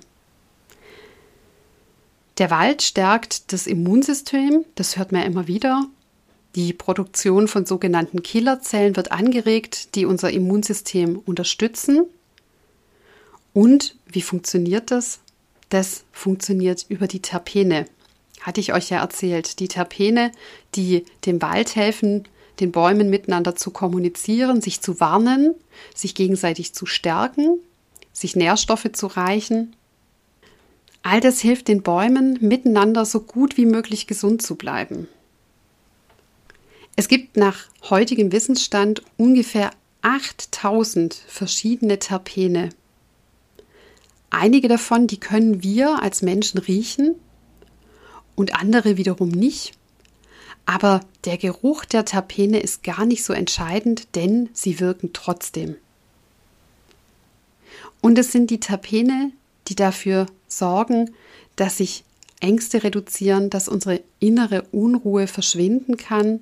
Der 2.37 2.51
Wald 2.51 2.83
stärkt 2.83 3.51
das 3.51 3.67
Immunsystem, 3.67 4.63
das 4.75 4.95
hört 4.95 5.11
man 5.11 5.21
ja 5.21 5.27
immer 5.27 5.47
wieder. 5.47 5.87
Die 6.55 6.73
Produktion 6.73 7.47
von 7.47 7.65
sogenannten 7.65 8.23
Killerzellen 8.23 8.95
wird 8.95 9.11
angeregt, 9.11 9.95
die 9.95 10.05
unser 10.05 10.31
Immunsystem 10.31 11.19
unterstützen. 11.19 12.05
Und 13.53 13.95
wie 14.07 14.21
funktioniert 14.21 14.91
das? 14.91 15.19
Das 15.69 16.03
funktioniert 16.11 16.85
über 16.89 17.07
die 17.07 17.21
Terpene. 17.21 17.85
Hatte 18.41 18.59
ich 18.61 18.73
euch 18.73 18.89
ja 18.89 18.99
erzählt. 18.99 19.59
Die 19.59 19.67
Terpene, 19.67 20.31
die 20.75 21.05
dem 21.25 21.41
Wald 21.41 21.75
helfen, 21.75 22.27
den 22.59 22.71
Bäumen 22.71 23.09
miteinander 23.09 23.55
zu 23.55 23.71
kommunizieren, 23.71 24.61
sich 24.61 24.81
zu 24.81 24.99
warnen, 24.99 25.55
sich 25.93 26.15
gegenseitig 26.15 26.73
zu 26.73 26.85
stärken, 26.85 27.59
sich 28.11 28.35
Nährstoffe 28.35 28.91
zu 28.91 29.07
reichen. 29.07 29.75
All 31.03 31.21
das 31.21 31.39
hilft 31.39 31.67
den 31.67 31.83
Bäumen, 31.83 32.37
miteinander 32.41 33.05
so 33.05 33.21
gut 33.21 33.55
wie 33.55 33.65
möglich 33.65 34.07
gesund 34.07 34.41
zu 34.41 34.55
bleiben. 34.55 35.07
Es 36.99 37.07
gibt 37.07 37.37
nach 37.37 37.69
heutigem 37.89 38.33
Wissensstand 38.33 39.03
ungefähr 39.15 39.71
8000 40.01 41.13
verschiedene 41.13 41.97
Terpene. 41.97 42.71
Einige 44.29 44.67
davon, 44.67 45.07
die 45.07 45.17
können 45.17 45.63
wir 45.63 46.03
als 46.03 46.21
Menschen 46.23 46.57
riechen 46.57 47.15
und 48.35 48.53
andere 48.53 48.97
wiederum 48.97 49.29
nicht. 49.29 49.71
Aber 50.65 50.99
der 51.23 51.37
Geruch 51.37 51.85
der 51.85 52.03
Terpene 52.03 52.59
ist 52.59 52.83
gar 52.83 53.05
nicht 53.05 53.23
so 53.23 53.31
entscheidend, 53.31 54.13
denn 54.15 54.49
sie 54.51 54.81
wirken 54.81 55.11
trotzdem. 55.13 55.77
Und 58.01 58.17
es 58.17 58.33
sind 58.33 58.49
die 58.49 58.59
Terpene, 58.59 59.31
die 59.69 59.75
dafür 59.75 60.25
sorgen, 60.49 61.11
dass 61.55 61.77
sich 61.77 62.03
Ängste 62.41 62.83
reduzieren, 62.83 63.49
dass 63.49 63.69
unsere 63.69 64.01
innere 64.19 64.63
Unruhe 64.73 65.27
verschwinden 65.27 65.95
kann, 65.95 66.41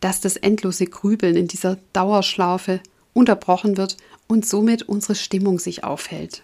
dass 0.00 0.20
das 0.20 0.36
endlose 0.36 0.86
Grübeln 0.86 1.36
in 1.36 1.48
dieser 1.48 1.78
Dauerschlaufe 1.92 2.80
unterbrochen 3.12 3.76
wird 3.76 3.96
und 4.26 4.46
somit 4.46 4.82
unsere 4.82 5.14
Stimmung 5.14 5.58
sich 5.58 5.84
aufhält. 5.84 6.42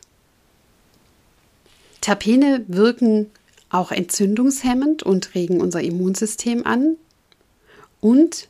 Terpene 2.00 2.64
wirken 2.69 3.30
auch 3.69 3.92
entzündungshemmend 3.92 5.02
und 5.02 5.35
regen 5.35 5.61
unser 5.61 5.80
Immunsystem 5.80 6.66
an. 6.66 6.97
Und 8.00 8.49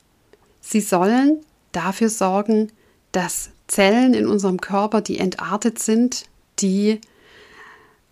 sie 0.61 0.81
sollen 0.81 1.41
dafür 1.73 2.09
sorgen, 2.09 2.73
dass 3.13 3.51
Zellen 3.69 4.15
in 4.15 4.27
unserem 4.27 4.61
Körper, 4.61 5.01
die 5.01 5.19
entartet 5.19 5.79
sind, 5.79 6.25
die 6.61 7.01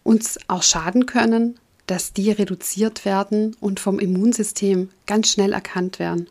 uns 0.05 0.39
auch 0.49 0.63
schaden 0.63 1.07
können, 1.07 1.59
dass 1.87 2.13
die 2.13 2.31
reduziert 2.31 3.05
werden 3.05 3.57
und 3.61 3.81
vom 3.81 3.99
Immunsystem 3.99 4.91
ganz 5.07 5.33
schnell 5.33 5.53
erkannt 5.53 5.99
werden. 5.99 6.29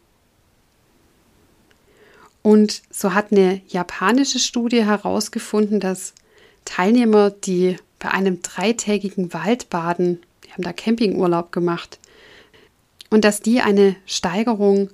Und 2.48 2.82
so 2.90 3.14
hat 3.14 3.34
eine 3.34 3.60
japanische 3.68 4.40
Studie 4.40 4.86
herausgefunden, 4.86 5.82
dass 5.82 6.14
Teilnehmer, 6.64 7.30
die 7.30 7.76
bei 8.00 8.10
einem 8.10 8.42
dreitägigen 8.42 9.34
Waldbaden, 9.34 10.22
die 10.46 10.54
haben 10.54 10.64
da 10.64 10.72
Campingurlaub 10.72 11.52
gemacht, 11.52 12.00
und 13.10 13.26
dass 13.26 13.42
die 13.42 13.60
eine 13.60 13.98
Steigerung 14.06 14.92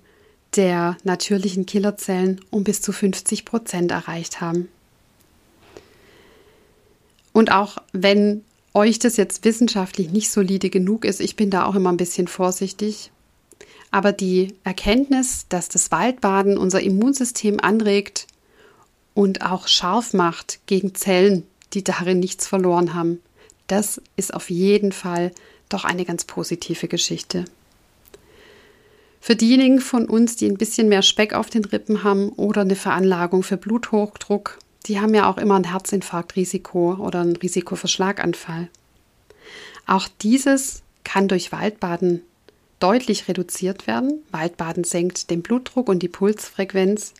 der 0.55 0.97
natürlichen 1.03 1.67
Killerzellen 1.67 2.41
um 2.49 2.63
bis 2.63 2.81
zu 2.81 2.91
50 2.91 3.45
Prozent 3.45 3.91
erreicht 3.91 4.41
haben. 4.41 4.67
Und 7.33 7.51
auch 7.51 7.77
wenn 7.91 8.43
euch 8.73 8.97
das 8.97 9.15
jetzt 9.15 9.45
wissenschaftlich 9.45 10.09
nicht 10.09 10.31
solide 10.31 10.71
genug 10.71 11.05
ist, 11.05 11.21
ich 11.21 11.35
bin 11.35 11.51
da 11.51 11.65
auch 11.65 11.75
immer 11.75 11.91
ein 11.91 11.97
bisschen 11.97 12.27
vorsichtig, 12.27 13.11
aber 13.93 14.11
die 14.11 14.55
Erkenntnis, 14.63 15.45
dass 15.49 15.69
das 15.69 15.91
Waldbaden 15.91 16.57
unser 16.57 16.81
Immunsystem 16.81 17.59
anregt 17.59 18.25
und 19.13 19.43
auch 19.43 19.67
scharf 19.67 20.13
macht 20.13 20.61
gegen 20.65 20.95
Zellen, 20.95 21.45
die 21.73 21.83
darin 21.83 22.19
nichts 22.19 22.47
verloren 22.47 22.95
haben, 22.95 23.21
das 23.67 24.01
ist 24.15 24.33
auf 24.33 24.49
jeden 24.49 24.93
Fall 24.93 25.31
doch 25.69 25.83
eine 25.83 26.05
ganz 26.05 26.23
positive 26.25 26.87
Geschichte. 26.87 27.45
Für 29.21 29.35
diejenigen 29.35 29.79
von 29.79 30.09
uns, 30.09 30.37
die 30.37 30.47
ein 30.47 30.57
bisschen 30.57 30.89
mehr 30.89 31.03
Speck 31.03 31.35
auf 31.35 31.51
den 31.51 31.63
Rippen 31.63 32.03
haben 32.03 32.29
oder 32.29 32.61
eine 32.61 32.75
Veranlagung 32.75 33.43
für 33.43 33.57
Bluthochdruck, 33.57 34.57
die 34.87 34.99
haben 34.99 35.13
ja 35.13 35.29
auch 35.29 35.37
immer 35.37 35.55
ein 35.55 35.69
Herzinfarktrisiko 35.69 36.95
oder 36.95 37.21
ein 37.21 37.35
Risiko 37.35 37.75
für 37.75 37.87
Schlaganfall. 37.87 38.69
Auch 39.85 40.07
dieses 40.23 40.81
kann 41.03 41.27
durch 41.27 41.51
Waldbaden 41.51 42.23
deutlich 42.83 43.29
reduziert 43.29 43.87
werden. 43.87 44.23
Waldbaden 44.31 44.83
senkt 44.83 45.29
den 45.29 45.41
Blutdruck 45.41 45.87
und 45.87 46.03
die 46.03 46.09
Pulsfrequenz. 46.09 47.13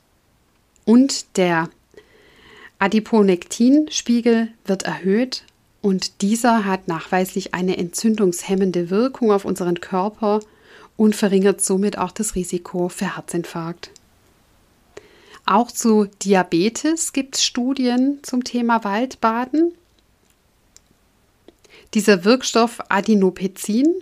Und 0.84 1.38
der 1.38 1.70
Adiponektinspiegel 2.80 4.50
wird 4.66 4.84
erhöht 4.84 5.46
und 5.82 6.22
dieser 6.22 6.66
hat 6.66 6.90
nachweislich 6.90 7.54
eine 7.54 7.78
entzündungshemmende 7.78 8.90
Wirkung 8.90 9.32
auf 9.32 9.46
unseren 9.46 9.80
Körper 9.80 10.42
und 10.98 11.16
verringert 11.16 11.62
somit 11.62 11.98
auch 11.98 12.12
das 12.12 12.36
Risiko 12.36 12.90
für 12.90 13.16
Herzinfarkt. 13.16 13.90
Auch 15.46 15.72
zu 15.72 16.10
Diabetes 16.24 17.14
gibt 17.14 17.36
es 17.36 17.46
Studien 17.46 18.20
zum 18.24 18.44
Thema 18.44 18.84
Waldbaden. 18.84 19.74
Dieser 21.94 22.26
Wirkstoff 22.26 22.82
Adenopezin 22.90 23.94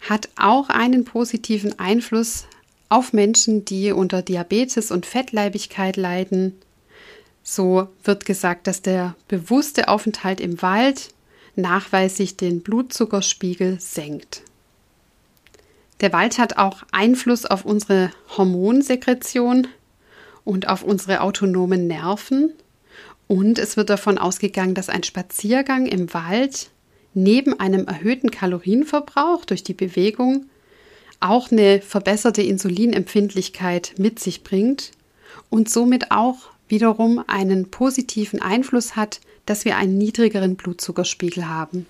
hat 0.00 0.28
auch 0.36 0.68
einen 0.68 1.04
positiven 1.04 1.78
Einfluss 1.78 2.46
auf 2.88 3.12
Menschen, 3.12 3.64
die 3.64 3.92
unter 3.92 4.22
Diabetes 4.22 4.90
und 4.90 5.06
Fettleibigkeit 5.06 5.96
leiden. 5.96 6.54
So 7.42 7.88
wird 8.04 8.24
gesagt, 8.24 8.66
dass 8.66 8.82
der 8.82 9.14
bewusste 9.28 9.88
Aufenthalt 9.88 10.40
im 10.40 10.62
Wald 10.62 11.10
nachweislich 11.56 12.36
den 12.36 12.60
Blutzuckerspiegel 12.62 13.80
senkt. 13.80 14.42
Der 16.00 16.12
Wald 16.12 16.38
hat 16.38 16.58
auch 16.58 16.82
Einfluss 16.92 17.46
auf 17.46 17.64
unsere 17.64 18.10
Hormonsekretion 18.36 19.66
und 20.44 20.68
auf 20.68 20.82
unsere 20.82 21.22
autonomen 21.22 21.86
Nerven. 21.86 22.52
Und 23.26 23.58
es 23.58 23.76
wird 23.76 23.90
davon 23.90 24.18
ausgegangen, 24.18 24.74
dass 24.74 24.88
ein 24.88 25.02
Spaziergang 25.02 25.86
im 25.86 26.12
Wald 26.12 26.70
neben 27.16 27.58
einem 27.58 27.86
erhöhten 27.86 28.30
Kalorienverbrauch 28.30 29.44
durch 29.44 29.64
die 29.64 29.74
Bewegung 29.74 30.46
auch 31.18 31.50
eine 31.50 31.80
verbesserte 31.80 32.42
Insulinempfindlichkeit 32.42 33.94
mit 33.96 34.20
sich 34.20 34.44
bringt 34.44 34.92
und 35.48 35.70
somit 35.70 36.10
auch 36.10 36.50
wiederum 36.68 37.24
einen 37.26 37.70
positiven 37.70 38.42
Einfluss 38.42 38.96
hat, 38.96 39.20
dass 39.46 39.64
wir 39.64 39.76
einen 39.76 39.96
niedrigeren 39.96 40.56
Blutzuckerspiegel 40.56 41.48
haben. 41.48 41.86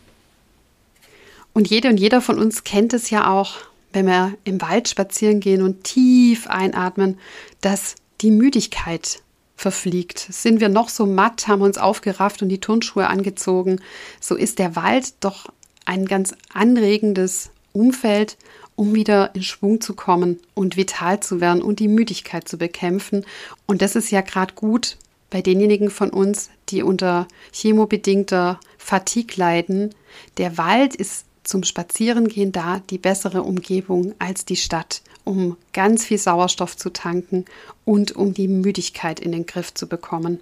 Und 1.53 1.69
jede 1.69 1.89
und 1.89 1.97
jeder 1.99 2.21
von 2.21 2.39
uns 2.39 2.65
kennt 2.65 2.93
es 2.93 3.11
ja 3.11 3.33
auch, 3.33 3.57
wenn 3.93 4.07
wir 4.07 4.35
im 4.45 4.61
Wald 4.61 4.89
spazieren 4.89 5.41
gehen 5.41 5.63
und 5.63 5.85
tief 5.85 6.47
einatmen, 6.47 7.19
dass 7.63 7.97
die 8.21 8.31
Müdigkeit 8.31 9.23
verfliegt. 9.57 10.19
Sind 10.19 10.61
wir 10.61 10.69
noch 10.69 10.89
so 10.89 11.07
matt, 11.07 11.49
haben 11.49 11.63
uns 11.63 11.79
aufgerafft 11.79 12.43
und 12.43 12.51
die 12.51 12.61
Turnschuhe 12.61 13.09
angezogen, 13.09 13.81
so 14.21 14.37
ist 14.37 14.59
der 14.59 14.77
Wald 14.77 15.15
doch 15.21 15.47
ein 15.87 16.05
ganz 16.05 16.35
anregendes 16.53 17.51
Umfeld, 17.73 18.37
um 18.75 18.95
wieder 18.95 19.35
in 19.35 19.43
Schwung 19.43 19.81
zu 19.81 19.95
kommen 19.95 20.39
und 20.55 20.77
vital 20.77 21.21
zu 21.21 21.41
werden 21.41 21.63
und 21.63 21.81
die 21.81 21.89
Müdigkeit 21.89 22.47
zu 22.47 22.59
bekämpfen. 22.59 23.25
Und 23.67 23.81
das 23.81 23.97
ist 23.97 24.11
ja 24.11 24.21
gerade 24.21 24.55
gut 24.55 24.99
bei 25.31 25.41
denjenigen 25.41 25.91
von 25.91 26.11
uns, 26.11 26.51
die 26.69 26.83
unter 26.83 27.27
chemobedingter 27.53 28.61
Fatigue 28.79 29.37
leiden. 29.37 29.95
Der 30.37 30.59
Wald 30.59 30.95
ist 30.95 31.25
zum 31.43 31.63
Spazierengehen 31.63 32.53
da 32.53 32.81
die 32.91 32.99
bessere 32.99 33.43
Umgebung 33.43 34.15
als 34.19 34.45
die 34.45 34.57
Stadt, 34.57 35.03
um 35.27 35.57
ganz 35.73 36.05
viel 36.05 36.19
Sauerstoff 36.19 36.77
zu 36.77 36.89
tanken 36.89 37.45
und 37.85 38.13
um 38.13 38.33
die 38.33 38.49
Müdigkeit 38.49 39.19
in 39.21 39.33
den 39.33 39.45
Griff 39.45 39.75
zu 39.75 39.89
bekommen. 39.89 40.41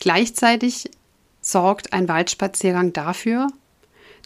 Gleichzeitig 0.00 0.90
sorgt 1.42 1.92
ein 1.92 2.08
Waldspaziergang 2.08 2.94
dafür, 2.94 3.48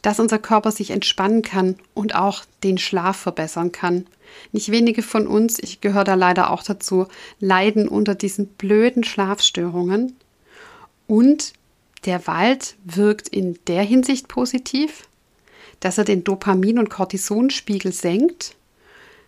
dass 0.02 0.20
unser 0.20 0.38
Körper 0.38 0.70
sich 0.70 0.90
entspannen 0.90 1.42
kann 1.42 1.76
und 1.94 2.14
auch 2.14 2.44
den 2.62 2.78
Schlaf 2.78 3.16
verbessern 3.16 3.72
kann. 3.72 4.06
Nicht 4.52 4.70
wenige 4.70 5.02
von 5.02 5.26
uns, 5.26 5.58
ich 5.58 5.80
gehöre 5.80 6.04
da 6.04 6.14
leider 6.14 6.50
auch 6.50 6.62
dazu, 6.62 7.08
leiden 7.40 7.88
unter 7.88 8.14
diesen 8.14 8.46
blöden 8.46 9.02
Schlafstörungen. 9.02 10.14
Und 11.08 11.54
der 12.04 12.26
Wald 12.28 12.76
wirkt 12.84 13.28
in 13.28 13.58
der 13.66 13.82
Hinsicht 13.82 14.28
positiv, 14.28 15.08
dass 15.84 15.98
er 15.98 16.04
den 16.04 16.24
Dopamin- 16.24 16.78
und 16.78 16.88
Cortisonspiegel 16.88 17.92
senkt 17.92 18.56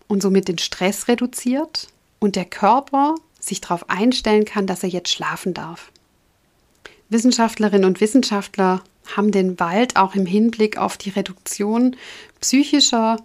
und 0.07 0.23
somit 0.23 0.47
den 0.47 0.57
Stress 0.57 1.07
reduziert 1.07 1.87
und 2.17 2.35
der 2.35 2.45
Körper 2.45 3.13
sich 3.39 3.61
darauf 3.61 3.91
einstellen 3.91 4.43
kann, 4.43 4.65
dass 4.65 4.81
er 4.81 4.89
jetzt 4.89 5.11
schlafen 5.11 5.53
darf. 5.53 5.91
Wissenschaftlerinnen 7.09 7.85
und 7.85 8.01
Wissenschaftler 8.01 8.81
haben 9.15 9.31
den 9.31 9.59
Wald 9.59 9.97
auch 9.97 10.15
im 10.15 10.25
Hinblick 10.25 10.79
auf 10.79 10.97
die 10.97 11.11
Reduktion 11.11 11.95
psychischer 12.41 13.17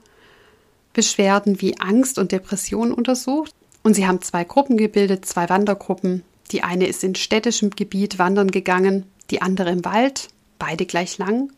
Beschwerden 0.92 1.62
wie 1.62 1.80
Angst 1.80 2.18
und 2.18 2.32
Depression 2.32 2.92
untersucht. 2.92 3.54
Und 3.82 3.94
sie 3.94 4.06
haben 4.06 4.20
zwei 4.20 4.44
Gruppen 4.44 4.76
gebildet, 4.76 5.24
zwei 5.24 5.48
Wandergruppen. 5.48 6.22
Die 6.50 6.62
eine 6.62 6.86
ist 6.86 7.02
in 7.02 7.14
städtischem 7.14 7.70
Gebiet 7.70 8.18
wandern 8.18 8.50
gegangen, 8.50 9.06
die 9.30 9.40
andere 9.40 9.70
im 9.70 9.86
Wald, 9.86 10.28
beide 10.58 10.84
gleich 10.84 11.16
lang. 11.16 11.50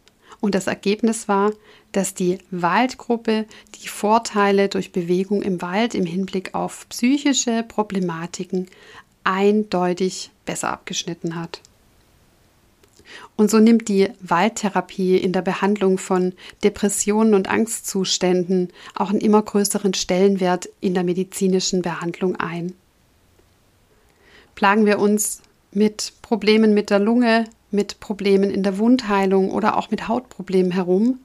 Und 0.45 0.55
das 0.55 0.67
Ergebnis 0.67 1.27
war, 1.27 1.55
dass 1.93 2.13
die 2.13 2.37
Waldgruppe 2.51 3.47
die 3.77 3.89
Vorteile 3.89 4.69
durch 4.69 4.93
Bewegung 4.93 5.41
im 5.41 5.63
Wald 5.63 5.95
im 5.95 6.05
Hinblick 6.05 6.55
auf 6.55 6.87
psychische 6.91 7.65
Problematiken 7.67 8.69
eindeutig 9.25 10.33
besser 10.45 10.69
abgeschnitten 10.69 11.37
hat. 11.37 11.63
Und 13.37 13.51
so 13.51 13.59
nimmt 13.59 13.89
die 13.89 14.11
Waldtherapie 14.21 15.17
in 15.17 15.33
der 15.33 15.41
Behandlung 15.41 15.97
von 15.97 16.35
Depressionen 16.63 17.33
und 17.33 17.49
Angstzuständen 17.49 18.69
auch 18.95 19.09
einen 19.09 19.23
immer 19.23 19.41
größeren 19.41 19.95
Stellenwert 19.95 20.69
in 20.83 20.93
der 20.93 21.05
medizinischen 21.05 21.81
Behandlung 21.81 22.37
ein. 22.37 22.75
Plagen 24.57 24.85
wir 24.85 24.99
uns 24.99 25.41
mit 25.73 26.13
Problemen 26.21 26.75
mit 26.75 26.91
der 26.91 26.99
Lunge, 26.99 27.47
mit 27.75 28.01
Problemen 28.01 28.51
in 28.51 28.63
der 28.63 28.79
Wundheilung 28.79 29.51
oder 29.51 29.77
auch 29.77 29.91
mit 29.91 30.09
Hautproblemen 30.09 30.73
herum, 30.73 31.19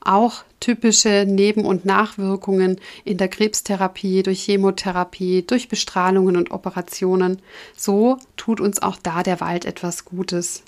auch 0.00 0.44
typische 0.60 1.24
Neben- 1.26 1.64
und 1.64 1.84
Nachwirkungen 1.84 2.80
in 3.04 3.16
der 3.16 3.28
Krebstherapie, 3.28 4.22
durch 4.22 4.42
Chemotherapie, 4.42 5.42
durch 5.42 5.68
Bestrahlungen 5.68 6.36
und 6.36 6.50
Operationen. 6.50 7.40
So 7.76 8.18
tut 8.36 8.60
uns 8.60 8.82
auch 8.82 8.96
da 9.02 9.22
der 9.22 9.40
Wald 9.40 9.64
etwas 9.64 10.04
Gutes 10.04 10.62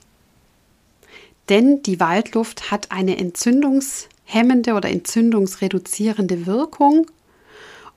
denn 1.49 1.83
die 1.83 2.01
Waldluft 2.01 2.71
hat 2.71 2.91
eine 2.91 3.19
entzündungshemmende 3.19 4.75
oder 4.75 4.91
entzündungsreduzierende 4.91 6.47
Wirkung. 6.47 7.07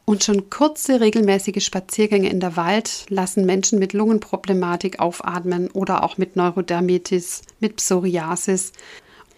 Und 0.10 0.24
schon 0.24 0.50
kurze 0.50 1.02
regelmäßige 1.02 1.64
Spaziergänge 1.64 2.32
in 2.32 2.40
der 2.40 2.56
Wald 2.56 3.06
lassen 3.10 3.46
Menschen 3.46 3.78
mit 3.78 3.94
Lungenproblematik 3.94 5.00
aufatmen 5.00 5.70
oder 5.70 6.04
auch 6.04 6.18
mit 6.18 6.36
Neurodermitis, 6.36 7.44
mit 7.60 7.76
Psoriasis. 7.76 8.72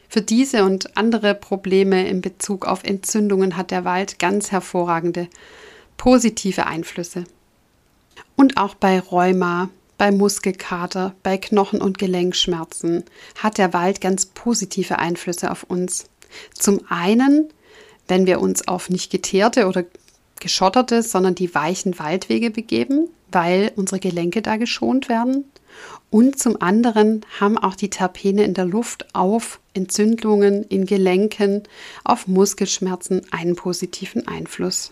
Für 0.08 0.22
diese 0.22 0.64
und 0.64 0.96
andere 0.96 1.36
Probleme 1.36 2.08
in 2.08 2.22
Bezug 2.22 2.66
auf 2.66 2.86
Entzündungen 2.86 3.58
hat 3.58 3.70
der 3.72 3.84
Wald 3.84 4.18
ganz 4.18 4.54
hervorragende 4.54 5.28
positive 5.98 6.66
Einflüsse. 6.66 7.26
Und 8.38 8.56
auch 8.56 8.76
bei 8.76 8.98
Rheuma, 8.98 9.70
bei 9.98 10.10
Muskelkater, 10.10 11.14
bei 11.22 11.38
Knochen- 11.38 11.82
und 11.82 11.98
Gelenkschmerzen 11.98 13.04
hat 13.36 13.58
der 13.58 13.74
Wald 13.74 14.00
ganz 14.00 14.26
positive 14.26 15.00
Einflüsse 15.00 15.52
auf 15.52 15.64
uns. 15.64 16.06
Zum 16.54 16.80
einen, 16.88 17.50
wenn 18.08 18.26
wir 18.26 18.40
uns 18.40 18.70
auf 18.70 18.90
nicht 18.90 19.12
geteerte 19.12 19.68
oder 19.68 19.84
geschotterte, 20.42 21.02
sondern 21.04 21.36
die 21.36 21.56
weichen 21.56 21.98
Waldwege 21.98 22.52
begeben, 22.52 23.08
weil 23.32 23.72
unsere 23.78 24.02
Gelenke 24.02 24.42
da 24.42 24.58
geschont 24.58 25.08
werden. 25.08 25.46
Und 26.10 26.38
zum 26.38 26.62
anderen 26.62 27.26
haben 27.40 27.58
auch 27.58 27.76
die 27.76 27.90
Terpene 27.90 28.44
in 28.44 28.54
der 28.54 28.66
Luft 28.66 29.16
auf 29.16 29.62
Entzündungen 29.74 30.64
in 30.64 30.86
Gelenken, 30.86 31.64
auf 32.04 32.28
Muskelschmerzen 32.28 33.22
einen 33.32 33.56
positiven 33.56 34.28
Einfluss. 34.28 34.92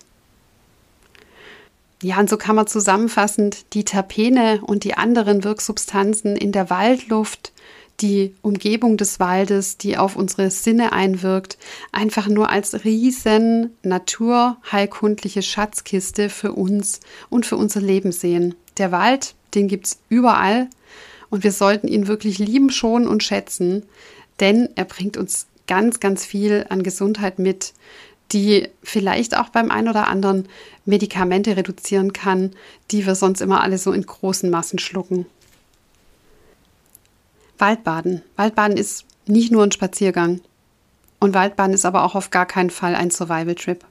Ja, 2.01 2.17
und 2.19 2.29
so 2.29 2.37
kann 2.37 2.55
man 2.55 2.67
zusammenfassend 2.67 3.73
die 3.73 3.83
Terpene 3.83 4.61
und 4.65 4.85
die 4.85 4.93
anderen 4.93 5.43
Wirksubstanzen 5.43 6.37
in 6.37 6.53
der 6.53 6.69
Waldluft, 6.69 7.51
die 8.01 8.33
Umgebung 8.41 8.97
des 8.97 9.19
Waldes, 9.19 9.77
die 9.77 9.97
auf 9.97 10.15
unsere 10.15 10.51
Sinne 10.51 10.93
einwirkt, 10.93 11.57
einfach 11.91 12.27
nur 12.27 12.49
als 12.49 12.85
riesen 12.85 13.71
naturheilkundliche 13.83 15.41
Schatzkiste 15.41 16.29
für 16.29 16.53
uns 16.53 17.01
und 17.29 17.45
für 17.45 17.57
unser 17.57 17.81
Leben 17.81 18.11
sehen. 18.11 18.55
Der 18.77 18.91
Wald, 18.91 19.35
den 19.53 19.67
gibt's 19.67 19.99
überall 20.09 20.69
und 21.29 21.43
wir 21.43 21.51
sollten 21.51 21.87
ihn 21.87 22.07
wirklich 22.07 22.39
lieben, 22.39 22.69
schonen 22.69 23.07
und 23.07 23.23
schätzen, 23.23 23.83
denn 24.39 24.69
er 24.75 24.85
bringt 24.85 25.17
uns 25.17 25.47
ganz, 25.67 25.99
ganz 25.99 26.25
viel 26.25 26.65
an 26.69 26.83
Gesundheit 26.83 27.37
mit, 27.37 27.73
die 28.31 28.67
vielleicht 28.83 29.35
auch 29.37 29.49
beim 29.49 29.71
einen 29.71 29.89
oder 29.89 30.07
anderen 30.07 30.47
Medikamente 30.85 31.57
reduzieren 31.57 32.13
kann, 32.13 32.51
die 32.91 33.05
wir 33.05 33.15
sonst 33.15 33.41
immer 33.41 33.61
alle 33.61 33.77
so 33.77 33.91
in 33.91 34.05
großen 34.05 34.49
Massen 34.49 34.79
schlucken. 34.79 35.25
Waldbaden. 37.59 38.23
Waldbaden 38.35 38.77
ist 38.77 39.05
nicht 39.27 39.51
nur 39.51 39.63
ein 39.63 39.71
Spaziergang. 39.71 40.41
Und 41.19 41.33
Waldbaden 41.33 41.73
ist 41.73 41.85
aber 41.85 42.03
auch 42.03 42.15
auf 42.15 42.31
gar 42.31 42.45
keinen 42.45 42.69
Fall 42.69 42.95
ein 42.95 43.11
Survival-Trip. 43.11 43.83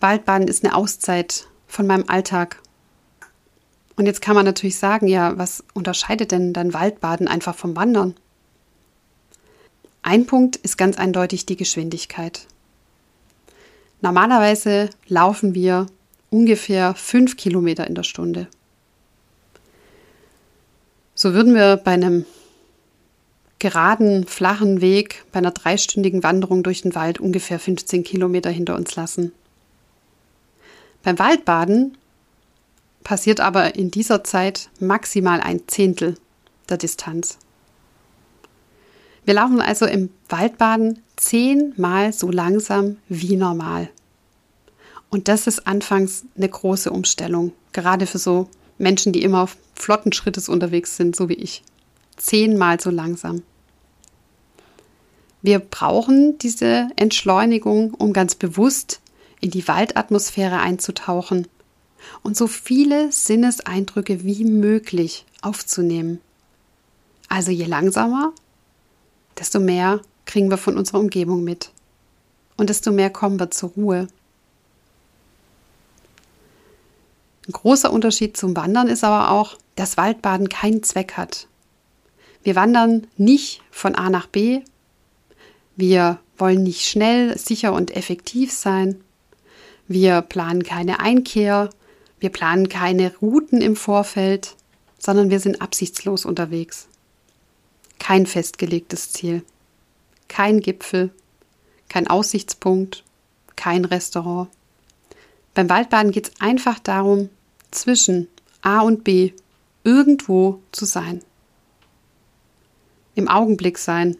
Waldbaden 0.00 0.48
ist 0.48 0.64
eine 0.64 0.74
Auszeit 0.74 1.46
von 1.66 1.86
meinem 1.86 2.08
Alltag. 2.08 2.62
Und 3.96 4.06
jetzt 4.06 4.22
kann 4.22 4.34
man 4.34 4.46
natürlich 4.46 4.78
sagen, 4.78 5.08
ja, 5.08 5.36
was 5.36 5.64
unterscheidet 5.74 6.32
denn 6.32 6.52
dann 6.52 6.72
Waldbaden 6.72 7.28
einfach 7.28 7.54
vom 7.54 7.76
Wandern? 7.76 8.14
Ein 10.02 10.24
Punkt 10.26 10.56
ist 10.56 10.78
ganz 10.78 10.96
eindeutig 10.96 11.44
die 11.44 11.56
Geschwindigkeit. 11.56 12.46
Normalerweise 14.00 14.88
laufen 15.08 15.54
wir 15.54 15.86
ungefähr 16.30 16.94
fünf 16.94 17.36
Kilometer 17.36 17.86
in 17.86 17.94
der 17.94 18.04
Stunde. 18.04 18.48
So 21.22 21.34
würden 21.34 21.54
wir 21.54 21.76
bei 21.76 21.90
einem 21.90 22.24
geraden, 23.58 24.26
flachen 24.26 24.80
Weg, 24.80 25.26
bei 25.32 25.40
einer 25.40 25.50
dreistündigen 25.50 26.22
Wanderung 26.22 26.62
durch 26.62 26.80
den 26.80 26.94
Wald 26.94 27.20
ungefähr 27.20 27.58
15 27.58 28.04
Kilometer 28.04 28.48
hinter 28.48 28.74
uns 28.74 28.96
lassen. 28.96 29.30
Beim 31.02 31.18
Waldbaden 31.18 31.98
passiert 33.04 33.40
aber 33.40 33.74
in 33.74 33.90
dieser 33.90 34.24
Zeit 34.24 34.70
maximal 34.80 35.42
ein 35.42 35.68
Zehntel 35.68 36.14
der 36.70 36.78
Distanz. 36.78 37.36
Wir 39.26 39.34
laufen 39.34 39.60
also 39.60 39.84
im 39.84 40.08
Waldbaden 40.30 41.02
zehnmal 41.16 42.14
so 42.14 42.30
langsam 42.30 42.96
wie 43.10 43.36
normal. 43.36 43.90
Und 45.10 45.28
das 45.28 45.46
ist 45.46 45.66
anfangs 45.66 46.24
eine 46.34 46.48
große 46.48 46.90
Umstellung, 46.90 47.52
gerade 47.72 48.06
für 48.06 48.16
so 48.16 48.48
Menschen, 48.80 49.12
die 49.12 49.22
immer 49.22 49.42
auf 49.42 49.56
flotten 49.74 50.12
Schrittes 50.12 50.48
unterwegs 50.48 50.96
sind, 50.96 51.14
so 51.14 51.28
wie 51.28 51.34
ich. 51.34 51.62
Zehnmal 52.16 52.80
so 52.80 52.90
langsam. 52.90 53.42
Wir 55.42 55.58
brauchen 55.58 56.38
diese 56.38 56.88
Entschleunigung, 56.96 57.94
um 57.94 58.12
ganz 58.12 58.34
bewusst 58.34 59.00
in 59.40 59.50
die 59.50 59.66
Waldatmosphäre 59.66 60.58
einzutauchen 60.58 61.48
und 62.22 62.36
so 62.36 62.46
viele 62.46 63.10
Sinneseindrücke 63.10 64.22
wie 64.24 64.44
möglich 64.44 65.24
aufzunehmen. 65.40 66.20
Also 67.28 67.50
je 67.50 67.64
langsamer, 67.64 68.32
desto 69.38 69.60
mehr 69.60 70.00
kriegen 70.26 70.50
wir 70.50 70.58
von 70.58 70.76
unserer 70.76 71.00
Umgebung 71.00 71.42
mit. 71.44 71.70
Und 72.56 72.68
desto 72.68 72.92
mehr 72.92 73.10
kommen 73.10 73.40
wir 73.40 73.50
zur 73.50 73.70
Ruhe. 73.70 74.08
Ein 77.48 77.52
großer 77.52 77.92
Unterschied 77.92 78.36
zum 78.36 78.56
Wandern 78.56 78.88
ist 78.88 79.04
aber 79.04 79.30
auch, 79.30 79.56
dass 79.76 79.96
Waldbaden 79.96 80.48
keinen 80.48 80.82
Zweck 80.82 81.14
hat. 81.14 81.46
Wir 82.42 82.54
wandern 82.56 83.06
nicht 83.16 83.62
von 83.70 83.94
A 83.94 84.10
nach 84.10 84.26
B. 84.26 84.60
Wir 85.76 86.18
wollen 86.38 86.62
nicht 86.62 86.86
schnell, 86.86 87.36
sicher 87.38 87.72
und 87.72 87.96
effektiv 87.96 88.52
sein. 88.52 89.00
Wir 89.88 90.22
planen 90.22 90.62
keine 90.62 91.00
Einkehr. 91.00 91.70
Wir 92.18 92.30
planen 92.30 92.68
keine 92.68 93.14
Routen 93.16 93.62
im 93.62 93.76
Vorfeld, 93.76 94.56
sondern 94.98 95.30
wir 95.30 95.40
sind 95.40 95.62
absichtslos 95.62 96.24
unterwegs. 96.26 96.88
kein 98.00 98.26
festgelegtes 98.26 99.12
Ziel, 99.12 99.44
kein 100.26 100.60
Gipfel, 100.60 101.10
kein 101.88 102.08
Aussichtspunkt, 102.08 103.04
kein 103.54 103.84
Restaurant. 103.84 104.48
Beim 105.54 105.68
Waldbaden 105.68 106.12
geht 106.12 106.28
es 106.28 106.40
einfach 106.40 106.78
darum, 106.78 107.28
zwischen 107.70 108.28
A 108.62 108.80
und 108.80 109.04
B 109.04 109.32
irgendwo 109.84 110.60
zu 110.72 110.84
sein. 110.84 111.22
Im 113.14 113.28
Augenblick 113.28 113.78
sein. 113.78 114.16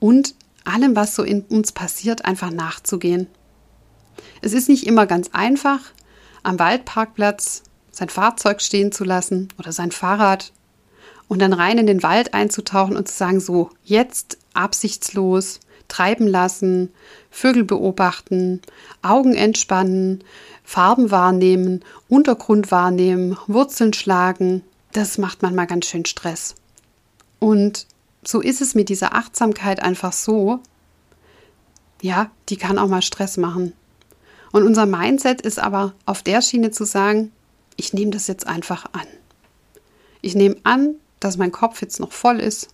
Und 0.00 0.34
allem, 0.64 0.96
was 0.96 1.14
so 1.14 1.22
in 1.22 1.42
uns 1.42 1.72
passiert, 1.72 2.24
einfach 2.24 2.50
nachzugehen. 2.50 3.26
Es 4.42 4.52
ist 4.52 4.68
nicht 4.68 4.86
immer 4.86 5.06
ganz 5.06 5.30
einfach, 5.32 5.80
am 6.42 6.58
Waldparkplatz 6.58 7.62
sein 7.90 8.08
Fahrzeug 8.08 8.60
stehen 8.60 8.92
zu 8.92 9.04
lassen 9.04 9.48
oder 9.58 9.72
sein 9.72 9.92
Fahrrad 9.92 10.52
und 11.28 11.38
dann 11.38 11.52
rein 11.52 11.78
in 11.78 11.86
den 11.86 12.02
Wald 12.02 12.34
einzutauchen 12.34 12.96
und 12.96 13.08
zu 13.08 13.14
sagen, 13.14 13.40
so, 13.40 13.70
jetzt 13.82 14.38
absichtslos 14.52 15.60
treiben 15.88 16.26
lassen, 16.26 16.90
Vögel 17.30 17.64
beobachten, 17.64 18.60
Augen 19.02 19.34
entspannen, 19.34 20.24
Farben 20.62 21.10
wahrnehmen, 21.10 21.84
Untergrund 22.08 22.70
wahrnehmen, 22.70 23.36
Wurzeln 23.46 23.92
schlagen, 23.92 24.62
das 24.92 25.18
macht 25.18 25.42
manchmal 25.42 25.66
ganz 25.66 25.86
schön 25.86 26.04
Stress. 26.04 26.54
Und 27.38 27.86
so 28.22 28.40
ist 28.40 28.60
es 28.60 28.74
mit 28.74 28.88
dieser 28.88 29.14
Achtsamkeit 29.14 29.80
einfach 29.82 30.12
so, 30.12 30.60
ja, 32.00 32.30
die 32.48 32.56
kann 32.56 32.78
auch 32.78 32.88
mal 32.88 33.02
Stress 33.02 33.36
machen. 33.36 33.72
Und 34.52 34.62
unser 34.62 34.86
Mindset 34.86 35.40
ist 35.40 35.58
aber 35.58 35.94
auf 36.06 36.22
der 36.22 36.40
Schiene 36.40 36.70
zu 36.70 36.84
sagen, 36.84 37.32
ich 37.76 37.92
nehme 37.92 38.12
das 38.12 38.28
jetzt 38.28 38.46
einfach 38.46 38.86
an. 38.92 39.06
Ich 40.22 40.34
nehme 40.34 40.56
an, 40.62 40.94
dass 41.20 41.36
mein 41.36 41.52
Kopf 41.52 41.82
jetzt 41.82 42.00
noch 42.00 42.12
voll 42.12 42.40
ist. 42.40 42.68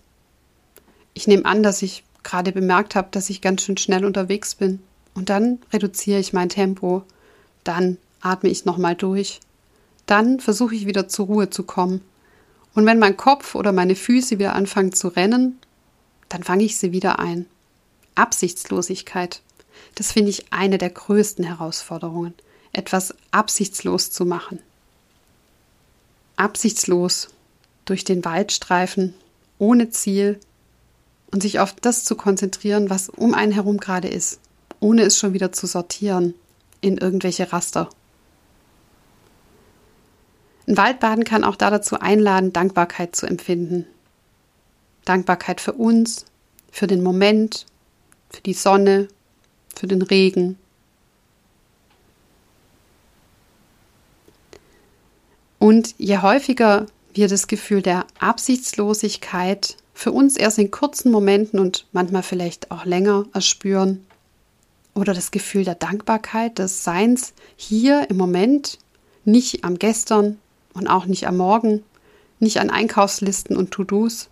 Ich 1.13 1.27
nehme 1.27 1.45
an, 1.45 1.63
dass 1.63 1.81
ich 1.81 2.03
gerade 2.23 2.51
bemerkt 2.51 2.95
habe, 2.95 3.09
dass 3.11 3.29
ich 3.29 3.41
ganz 3.41 3.63
schön 3.63 3.77
schnell 3.77 4.05
unterwegs 4.05 4.55
bin. 4.55 4.79
Und 5.13 5.29
dann 5.29 5.59
reduziere 5.73 6.19
ich 6.19 6.33
mein 6.33 6.49
Tempo. 6.49 7.03
Dann 7.63 7.97
atme 8.21 8.49
ich 8.49 8.65
nochmal 8.65 8.95
durch. 8.95 9.39
Dann 10.05 10.39
versuche 10.39 10.75
ich 10.75 10.85
wieder 10.85 11.07
zur 11.07 11.27
Ruhe 11.27 11.49
zu 11.49 11.63
kommen. 11.63 12.01
Und 12.73 12.85
wenn 12.85 12.99
mein 12.99 13.17
Kopf 13.17 13.55
oder 13.55 13.71
meine 13.71 13.95
Füße 13.95 14.39
wieder 14.39 14.55
anfangen 14.55 14.93
zu 14.93 15.09
rennen, 15.09 15.59
dann 16.29 16.43
fange 16.43 16.63
ich 16.63 16.77
sie 16.77 16.91
wieder 16.91 17.19
ein. 17.19 17.45
Absichtslosigkeit. 18.15 19.41
Das 19.95 20.11
finde 20.11 20.29
ich 20.29 20.51
eine 20.51 20.77
der 20.77 20.89
größten 20.89 21.43
Herausforderungen, 21.43 22.33
etwas 22.71 23.13
absichtslos 23.31 24.11
zu 24.11 24.25
machen. 24.25 24.59
Absichtslos 26.37 27.29
durch 27.85 28.03
den 28.03 28.23
Waldstreifen, 28.23 29.13
ohne 29.57 29.89
Ziel 29.89 30.39
und 31.31 31.41
sich 31.41 31.59
auf 31.59 31.73
das 31.73 32.03
zu 32.03 32.15
konzentrieren, 32.15 32.89
was 32.89 33.09
um 33.09 33.33
einen 33.33 33.51
herum 33.51 33.77
gerade 33.77 34.07
ist, 34.07 34.39
ohne 34.79 35.03
es 35.03 35.17
schon 35.17 35.33
wieder 35.33 35.51
zu 35.51 35.67
sortieren 35.67 36.33
in 36.81 36.97
irgendwelche 36.97 37.51
Raster. 37.51 37.89
Ein 40.67 40.77
Waldbaden 40.77 41.23
kann 41.23 41.43
auch 41.43 41.55
da 41.55 41.69
dazu 41.69 41.99
einladen, 41.99 42.53
Dankbarkeit 42.53 43.15
zu 43.15 43.25
empfinden. 43.25 43.85
Dankbarkeit 45.05 45.59
für 45.59 45.73
uns, 45.73 46.25
für 46.71 46.87
den 46.87 47.01
Moment, 47.01 47.65
für 48.29 48.41
die 48.41 48.53
Sonne, 48.53 49.07
für 49.75 49.87
den 49.87 50.01
Regen. 50.01 50.57
Und 55.59 55.95
je 55.97 56.19
häufiger 56.19 56.85
wir 57.13 57.27
das 57.27 57.47
Gefühl 57.47 57.81
der 57.81 58.05
Absichtslosigkeit 58.19 59.77
für 60.01 60.11
uns 60.11 60.35
erst 60.35 60.57
in 60.57 60.71
kurzen 60.71 61.11
Momenten 61.11 61.59
und 61.59 61.85
manchmal 61.91 62.23
vielleicht 62.23 62.71
auch 62.71 62.85
länger 62.85 63.25
erspüren, 63.33 64.03
oder 64.95 65.13
das 65.13 65.29
Gefühl 65.29 65.63
der 65.63 65.75
Dankbarkeit, 65.75 66.57
des 66.57 66.83
Seins 66.83 67.33
hier 67.55 68.09
im 68.09 68.17
Moment, 68.17 68.79
nicht 69.25 69.63
am 69.63 69.77
Gestern 69.77 70.39
und 70.73 70.87
auch 70.87 71.05
nicht 71.05 71.27
am 71.27 71.37
Morgen, 71.37 71.83
nicht 72.39 72.59
an 72.59 72.71
Einkaufslisten 72.71 73.55
und 73.55 73.69
To-Dos, 73.69 74.27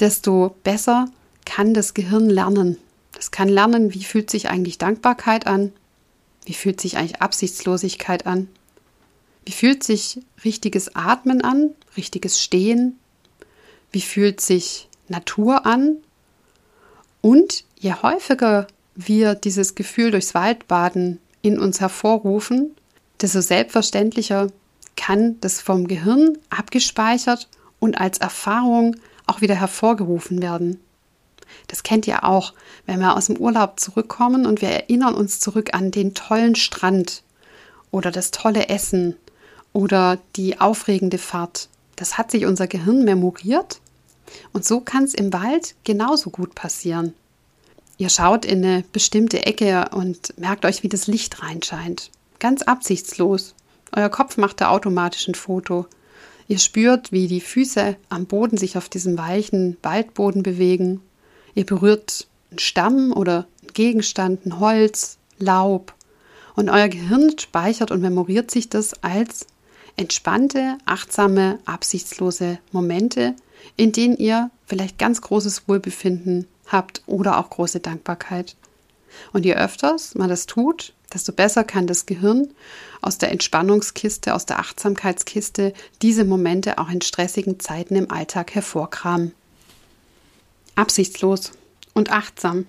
desto 0.00 0.56
besser 0.64 1.06
kann 1.44 1.72
das 1.72 1.94
Gehirn 1.94 2.28
lernen, 2.28 2.78
das 3.12 3.30
kann 3.30 3.48
lernen, 3.48 3.94
wie 3.94 4.02
fühlt 4.02 4.28
sich 4.28 4.48
eigentlich 4.48 4.78
Dankbarkeit 4.78 5.46
an, 5.46 5.72
wie 6.46 6.54
fühlt 6.54 6.80
sich 6.80 6.96
eigentlich 6.96 7.22
Absichtslosigkeit 7.22 8.26
an, 8.26 8.48
wie 9.44 9.52
fühlt 9.52 9.84
sich 9.84 10.20
richtiges 10.44 10.96
Atmen 10.96 11.42
an, 11.42 11.70
richtiges 11.96 12.42
Stehen, 12.42 12.98
wie 13.92 14.00
fühlt 14.00 14.40
sich 14.40 14.88
Natur 15.08 15.66
an 15.66 15.96
und 17.20 17.64
je 17.78 17.94
häufiger 17.94 18.66
wir 18.94 19.34
dieses 19.34 19.74
Gefühl 19.74 20.10
durchs 20.10 20.34
Waldbaden 20.34 21.18
in 21.42 21.58
uns 21.58 21.80
hervorrufen, 21.80 22.76
desto 23.20 23.40
selbstverständlicher 23.40 24.48
kann 24.96 25.40
das 25.40 25.60
vom 25.60 25.88
Gehirn 25.88 26.36
abgespeichert 26.50 27.48
und 27.78 27.98
als 27.98 28.18
Erfahrung 28.18 28.96
auch 29.26 29.40
wieder 29.40 29.54
hervorgerufen 29.54 30.42
werden. 30.42 30.78
Das 31.66 31.82
kennt 31.82 32.06
ihr 32.06 32.24
auch, 32.24 32.52
wenn 32.86 33.00
wir 33.00 33.16
aus 33.16 33.26
dem 33.26 33.38
Urlaub 33.38 33.80
zurückkommen 33.80 34.46
und 34.46 34.60
wir 34.60 34.68
erinnern 34.68 35.14
uns 35.14 35.40
zurück 35.40 35.74
an 35.74 35.90
den 35.90 36.14
tollen 36.14 36.54
Strand 36.54 37.22
oder 37.90 38.10
das 38.10 38.30
tolle 38.30 38.68
Essen 38.68 39.16
oder 39.72 40.18
die 40.36 40.60
aufregende 40.60 41.18
Fahrt. 41.18 41.69
Das 42.00 42.16
hat 42.16 42.30
sich 42.30 42.46
unser 42.46 42.66
Gehirn 42.66 43.04
memoriert 43.04 43.80
und 44.52 44.64
so 44.64 44.80
kann 44.80 45.04
es 45.04 45.12
im 45.12 45.32
Wald 45.34 45.74
genauso 45.84 46.30
gut 46.30 46.54
passieren. 46.54 47.12
Ihr 47.98 48.08
schaut 48.08 48.46
in 48.46 48.64
eine 48.64 48.84
bestimmte 48.92 49.44
Ecke 49.44 49.90
und 49.92 50.36
merkt 50.38 50.64
euch, 50.64 50.82
wie 50.82 50.88
das 50.88 51.06
Licht 51.06 51.42
reinscheint. 51.42 52.10
Ganz 52.38 52.62
absichtslos. 52.62 53.54
Euer 53.94 54.08
Kopf 54.08 54.38
macht 54.38 54.62
da 54.62 54.70
automatisch 54.70 55.28
ein 55.28 55.34
Foto. 55.34 55.84
Ihr 56.48 56.58
spürt, 56.58 57.12
wie 57.12 57.28
die 57.28 57.42
Füße 57.42 57.96
am 58.08 58.24
Boden 58.24 58.56
sich 58.56 58.78
auf 58.78 58.88
diesem 58.88 59.18
weichen 59.18 59.76
Waldboden 59.82 60.42
bewegen 60.42 61.02
Ihr 61.54 61.66
berührt 61.66 62.26
einen 62.50 62.58
Stamm 62.58 63.12
oder 63.12 63.46
einen 63.60 63.72
Gegenstand, 63.74 64.46
ein 64.46 64.60
Holz, 64.60 65.18
Laub. 65.38 65.94
Und 66.56 66.70
euer 66.70 66.88
Gehirn 66.88 67.38
speichert 67.38 67.90
und 67.90 68.00
memoriert 68.00 68.50
sich 68.50 68.68
das 68.70 68.94
als 69.02 69.46
entspannte, 69.96 70.78
achtsame, 70.86 71.58
absichtslose 71.64 72.58
Momente, 72.72 73.34
in 73.76 73.92
denen 73.92 74.16
ihr 74.16 74.50
vielleicht 74.66 74.98
ganz 74.98 75.20
großes 75.20 75.68
Wohlbefinden 75.68 76.46
habt 76.66 77.02
oder 77.06 77.38
auch 77.38 77.50
große 77.50 77.80
Dankbarkeit. 77.80 78.56
Und 79.32 79.44
je 79.44 79.54
öfters 79.54 80.14
man 80.14 80.28
das 80.28 80.46
tut, 80.46 80.92
desto 81.12 81.32
besser 81.32 81.64
kann 81.64 81.86
das 81.86 82.06
Gehirn 82.06 82.48
aus 83.02 83.18
der 83.18 83.32
Entspannungskiste, 83.32 84.34
aus 84.34 84.46
der 84.46 84.60
Achtsamkeitskiste 84.60 85.72
diese 86.00 86.24
Momente 86.24 86.78
auch 86.78 86.88
in 86.88 87.00
stressigen 87.00 87.58
Zeiten 87.58 87.96
im 87.96 88.10
Alltag 88.10 88.54
hervorkramen 88.54 89.32
absichtslos 90.80 91.52
und 91.92 92.10
achtsam. 92.10 92.66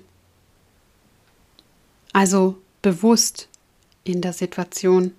Also 2.13 2.57
bewusst 2.81 3.47
in 4.03 4.21
der 4.21 4.33
Situation. 4.33 5.13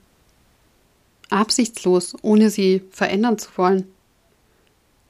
Absichtslos, 1.33 2.15
ohne 2.23 2.51
sie 2.51 2.83
verändern 2.91 3.39
zu 3.39 3.51
wollen. 3.57 3.87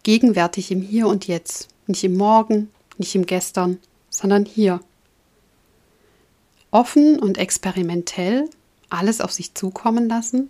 Gegenwärtig 0.02 0.70
im 0.70 0.80
Hier 0.80 1.06
und 1.06 1.26
Jetzt. 1.26 1.68
Nicht 1.86 2.04
im 2.04 2.16
Morgen, 2.16 2.70
nicht 2.98 3.14
im 3.14 3.26
Gestern, 3.26 3.78
sondern 4.10 4.44
hier. 4.44 4.80
Offen 6.70 7.18
und 7.18 7.38
experimentell 7.38 8.48
alles 8.88 9.20
auf 9.20 9.32
sich 9.32 9.54
zukommen 9.54 10.08
lassen 10.08 10.48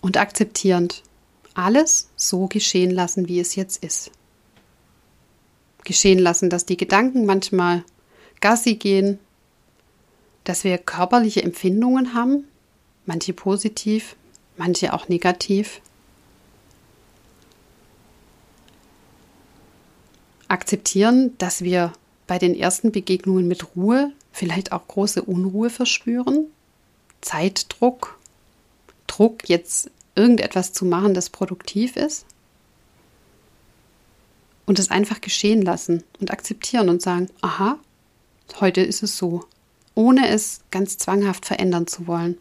und 0.00 0.16
akzeptierend 0.16 1.02
alles 1.54 2.08
so 2.16 2.46
geschehen 2.46 2.90
lassen, 2.90 3.28
wie 3.28 3.40
es 3.40 3.54
jetzt 3.54 3.82
ist 3.82 4.10
geschehen 5.84 6.18
lassen, 6.18 6.50
dass 6.50 6.66
die 6.66 6.76
Gedanken 6.76 7.26
manchmal 7.26 7.84
Gassi 8.40 8.74
gehen, 8.74 9.18
dass 10.42 10.64
wir 10.64 10.78
körperliche 10.78 11.42
Empfindungen 11.42 12.14
haben, 12.14 12.44
manche 13.06 13.32
positiv, 13.32 14.16
manche 14.56 14.92
auch 14.92 15.08
negativ. 15.08 15.80
Akzeptieren, 20.48 21.36
dass 21.38 21.62
wir 21.62 21.92
bei 22.26 22.38
den 22.38 22.54
ersten 22.54 22.92
Begegnungen 22.92 23.48
mit 23.48 23.74
Ruhe 23.76 24.12
vielleicht 24.32 24.72
auch 24.72 24.86
große 24.86 25.22
Unruhe 25.22 25.70
verspüren, 25.70 26.46
Zeitdruck, 27.20 28.18
Druck, 29.06 29.48
jetzt 29.48 29.90
irgendetwas 30.14 30.72
zu 30.72 30.84
machen, 30.84 31.14
das 31.14 31.30
produktiv 31.30 31.96
ist 31.96 32.26
und 34.66 34.78
es 34.78 34.90
einfach 34.90 35.20
geschehen 35.20 35.62
lassen 35.62 36.02
und 36.20 36.30
akzeptieren 36.30 36.88
und 36.88 37.02
sagen, 37.02 37.28
aha, 37.40 37.78
heute 38.60 38.80
ist 38.80 39.02
es 39.02 39.16
so, 39.16 39.44
ohne 39.94 40.28
es 40.28 40.60
ganz 40.70 40.98
zwanghaft 40.98 41.46
verändern 41.46 41.86
zu 41.86 42.06
wollen. 42.06 42.38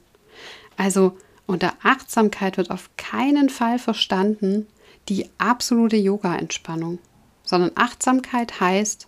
Also 0.77 1.17
Unter 1.45 1.73
Achtsamkeit 1.83 2.57
wird 2.57 2.71
auf 2.71 2.89
keinen 2.97 3.49
Fall 3.49 3.77
verstanden 3.77 4.67
die 5.09 5.29
absolute 5.37 5.97
Yoga-Entspannung, 5.97 6.99
sondern 7.43 7.71
Achtsamkeit 7.75 8.61
heißt 8.61 9.07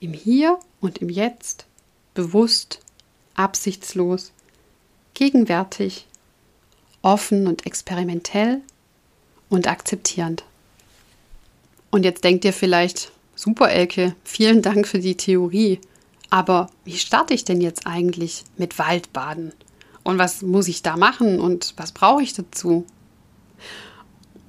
im 0.00 0.12
Hier 0.12 0.58
und 0.80 0.98
im 0.98 1.10
Jetzt, 1.10 1.66
bewusst, 2.14 2.80
absichtslos, 3.34 4.32
gegenwärtig, 5.14 6.06
offen 7.02 7.46
und 7.46 7.66
experimentell 7.66 8.62
und 9.48 9.68
akzeptierend. 9.68 10.44
Und 11.90 12.04
jetzt 12.04 12.24
denkt 12.24 12.44
ihr 12.44 12.52
vielleicht, 12.52 13.12
super 13.34 13.70
Elke, 13.70 14.16
vielen 14.24 14.62
Dank 14.62 14.88
für 14.88 14.98
die 14.98 15.16
Theorie, 15.16 15.80
aber 16.30 16.70
wie 16.84 16.96
starte 16.96 17.34
ich 17.34 17.44
denn 17.44 17.60
jetzt 17.60 17.86
eigentlich 17.86 18.44
mit 18.56 18.78
Waldbaden? 18.78 19.52
Und 20.06 20.18
was 20.18 20.42
muss 20.42 20.68
ich 20.68 20.82
da 20.82 20.96
machen 20.96 21.40
und 21.40 21.74
was 21.76 21.90
brauche 21.90 22.22
ich 22.22 22.32
dazu? 22.32 22.86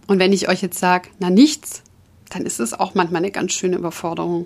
Und 0.05 0.19
wenn 0.19 0.31
ich 0.31 0.49
euch 0.49 0.61
jetzt 0.61 0.77
sage, 0.77 1.09
na 1.17 1.31
nichts, 1.31 1.81
dann 2.29 2.45
ist 2.45 2.59
es 2.59 2.75
auch 2.75 2.93
manchmal 2.93 3.23
eine 3.23 3.31
ganz 3.31 3.53
schöne 3.53 3.77
Überforderung. 3.77 4.45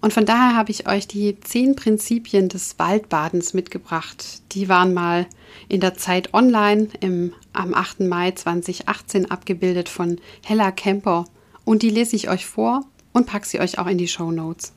Und 0.00 0.14
von 0.14 0.24
daher 0.24 0.56
habe 0.56 0.70
ich 0.70 0.88
euch 0.88 1.06
die 1.06 1.38
zehn 1.40 1.76
Prinzipien 1.76 2.48
des 2.48 2.78
Waldbadens 2.78 3.52
mitgebracht. 3.52 4.40
Die 4.52 4.70
waren 4.70 4.94
mal 4.94 5.26
in 5.68 5.80
der 5.80 5.92
Zeit 5.92 6.32
online 6.32 6.88
im, 7.00 7.34
am 7.52 7.74
8. 7.74 8.00
Mai 8.00 8.30
2018 8.30 9.30
abgebildet 9.30 9.90
von 9.90 10.18
Hella 10.42 10.70
Kemper. 10.70 11.26
Und 11.66 11.82
die 11.82 11.90
lese 11.90 12.16
ich 12.16 12.30
euch 12.30 12.46
vor 12.46 12.86
und 13.12 13.26
packe 13.26 13.46
sie 13.46 13.60
euch 13.60 13.78
auch 13.78 13.88
in 13.88 13.98
die 13.98 14.08
Show 14.08 14.32
Notes. 14.32 14.72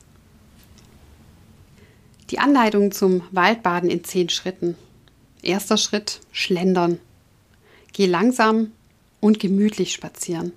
Die 2.28 2.38
Anleitung 2.38 2.92
zum 2.92 3.22
Waldbaden 3.30 3.88
in 3.88 4.04
zehn 4.04 4.28
Schritten. 4.28 4.76
Erster 5.42 5.76
Schritt: 5.76 6.20
Schlendern. 6.32 6.98
Geh 7.92 8.06
langsam 8.06 8.72
und 9.20 9.40
gemütlich 9.40 9.92
spazieren. 9.92 10.52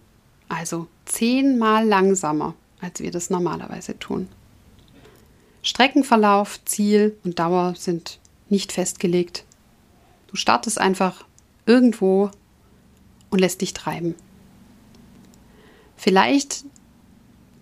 Also 0.50 0.88
zehnmal 1.06 1.88
langsamer, 1.88 2.56
als 2.80 3.00
wir 3.00 3.12
das 3.12 3.30
normalerweise 3.30 3.98
tun. 3.98 4.28
Streckenverlauf, 5.62 6.64
Ziel 6.66 7.18
und 7.24 7.40
Dauer 7.40 7.74
sind 7.78 8.20
nicht 8.50 8.72
festgelegt. 8.72 9.46
Du 10.28 10.36
startest 10.36 10.78
einfach 10.78 11.26
irgendwo 11.66 12.32
und 13.30 13.40
lässt 13.40 13.62
dich 13.62 13.74
treiben. 13.74 14.16
Vielleicht 15.96 16.66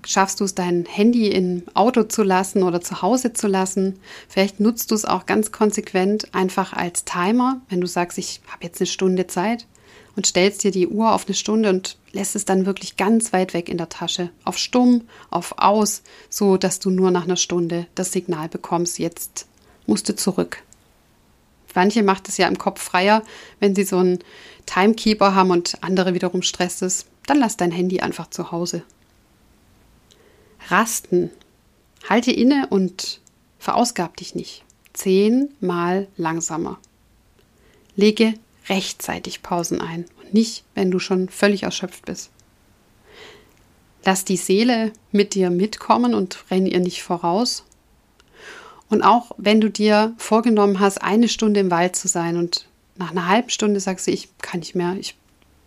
schaffst 0.06 0.40
du 0.40 0.44
es, 0.44 0.56
dein 0.56 0.86
Handy 0.86 1.28
im 1.28 1.64
Auto 1.74 2.04
zu 2.04 2.24
lassen 2.24 2.64
oder 2.64 2.82
zu 2.82 3.02
Hause 3.02 3.34
zu 3.34 3.48
lassen. 3.48 4.00
Vielleicht 4.28 4.60
nutzt 4.60 4.92
du 4.92 4.96
es 4.96 5.06
auch 5.06 5.26
ganz 5.26 5.52
konsequent 5.52 6.34
einfach 6.34 6.74
als 6.74 7.06
Timer, 7.06 7.62
wenn 7.70 7.82
du 7.82 7.88
sagst, 7.88 8.18
ich 8.18 8.42
habe 8.48 8.64
jetzt 8.64 8.82
eine 8.82 8.88
Stunde 8.88 9.28
Zeit 9.28 9.68
und 10.16 10.26
stellst 10.28 10.64
dir 10.64 10.72
die 10.72 10.88
Uhr 10.88 11.14
auf 11.14 11.26
eine 11.26 11.36
Stunde 11.36 11.70
und 11.70 11.98
lässt 12.12 12.36
es 12.36 12.46
dann 12.46 12.66
wirklich 12.66 12.98
ganz 12.98 13.34
weit 13.34 13.54
weg 13.54 13.70
in 13.70 13.78
der 13.78 13.90
Tasche, 13.90 14.30
auf 14.44 14.58
stumm, 14.58 15.08
auf 15.30 15.58
aus, 15.58 16.04
so 16.30 16.58
dass 16.58 16.80
du 16.80 16.90
nur 16.90 17.12
nach 17.12 17.24
einer 17.24 17.38
Stunde 17.38 17.88
das 17.96 18.12
Signal 18.12 18.50
bekommst, 18.50 19.00
jetzt 19.00 19.48
musst 19.86 20.10
du 20.10 20.16
zurück. 20.16 20.64
Manche 21.74 22.04
macht 22.04 22.28
es 22.28 22.38
ja 22.38 22.48
im 22.48 22.58
Kopf 22.58 22.82
freier, 22.82 23.24
wenn 23.60 23.76
sie 23.76 23.84
so 23.84 23.98
einen 23.98 24.20
Timekeeper 24.66 25.36
haben 25.36 25.52
und 25.52 25.78
andere 25.82 26.14
wiederum 26.14 26.42
stresst 26.42 26.82
es, 26.82 27.06
dann 27.28 27.40
lass 27.40 27.56
dein 27.56 27.72
Handy 27.72 28.02
einfach 28.02 28.30
zu 28.30 28.52
Hause. 28.52 28.84
Rasten. 30.69 31.32
Halte 32.10 32.32
inne 32.32 32.67
und 32.69 33.19
verausgab 33.60 34.17
dich 34.17 34.36
nicht. 34.36 34.63
Zehnmal 34.93 36.08
langsamer. 36.17 36.80
Lege 37.95 38.34
rechtzeitig 38.69 39.43
Pausen 39.43 39.82
ein 39.82 40.06
und 40.21 40.34
nicht, 40.34 40.63
wenn 40.76 40.91
du 40.91 41.00
schon 41.00 41.30
völlig 41.30 41.63
erschöpft 41.63 42.06
bist. 42.06 42.30
Lass 44.04 44.26
die 44.26 44.38
Seele 44.38 44.91
mit 45.12 45.36
dir 45.36 45.50
mitkommen 45.50 46.13
und 46.13 46.43
renn 46.50 46.65
ihr 46.65 46.80
nicht 46.80 47.04
voraus. 47.04 47.63
Und 48.89 49.04
auch 49.04 49.32
wenn 49.38 49.62
du 49.62 49.69
dir 49.69 50.13
vorgenommen 50.17 50.80
hast, 50.80 51.02
eine 51.02 51.30
Stunde 51.30 51.60
im 51.60 51.71
Wald 51.71 51.95
zu 51.95 52.08
sein 52.08 52.38
und 52.38 52.67
nach 52.97 53.12
einer 53.12 53.28
halben 53.28 53.50
Stunde 53.50 53.80
sagst 53.80 54.08
du, 54.08 54.12
ich 54.12 54.30
kann 54.39 54.60
nicht 54.60 54.76
mehr, 54.76 54.95
ich, 55.00 55.15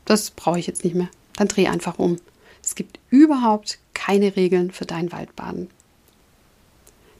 das 0.04 0.30
brauche 0.30 0.58
ich 0.58 0.66
jetzt 0.66 0.84
nicht 0.84 0.94
mehr, 0.94 1.08
dann 1.36 1.48
dreh 1.48 1.68
einfach 1.68 1.98
um. 1.98 2.18
Es 2.62 2.74
gibt 2.74 2.98
überhaupt 3.10 3.78
keine 4.04 4.36
Regeln 4.36 4.70
für 4.70 4.84
dein 4.84 5.12
Waldbaden. 5.12 5.70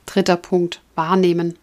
Dritter 0.04 0.36
Punkt, 0.36 0.82
wahrnehmen. 0.94 1.58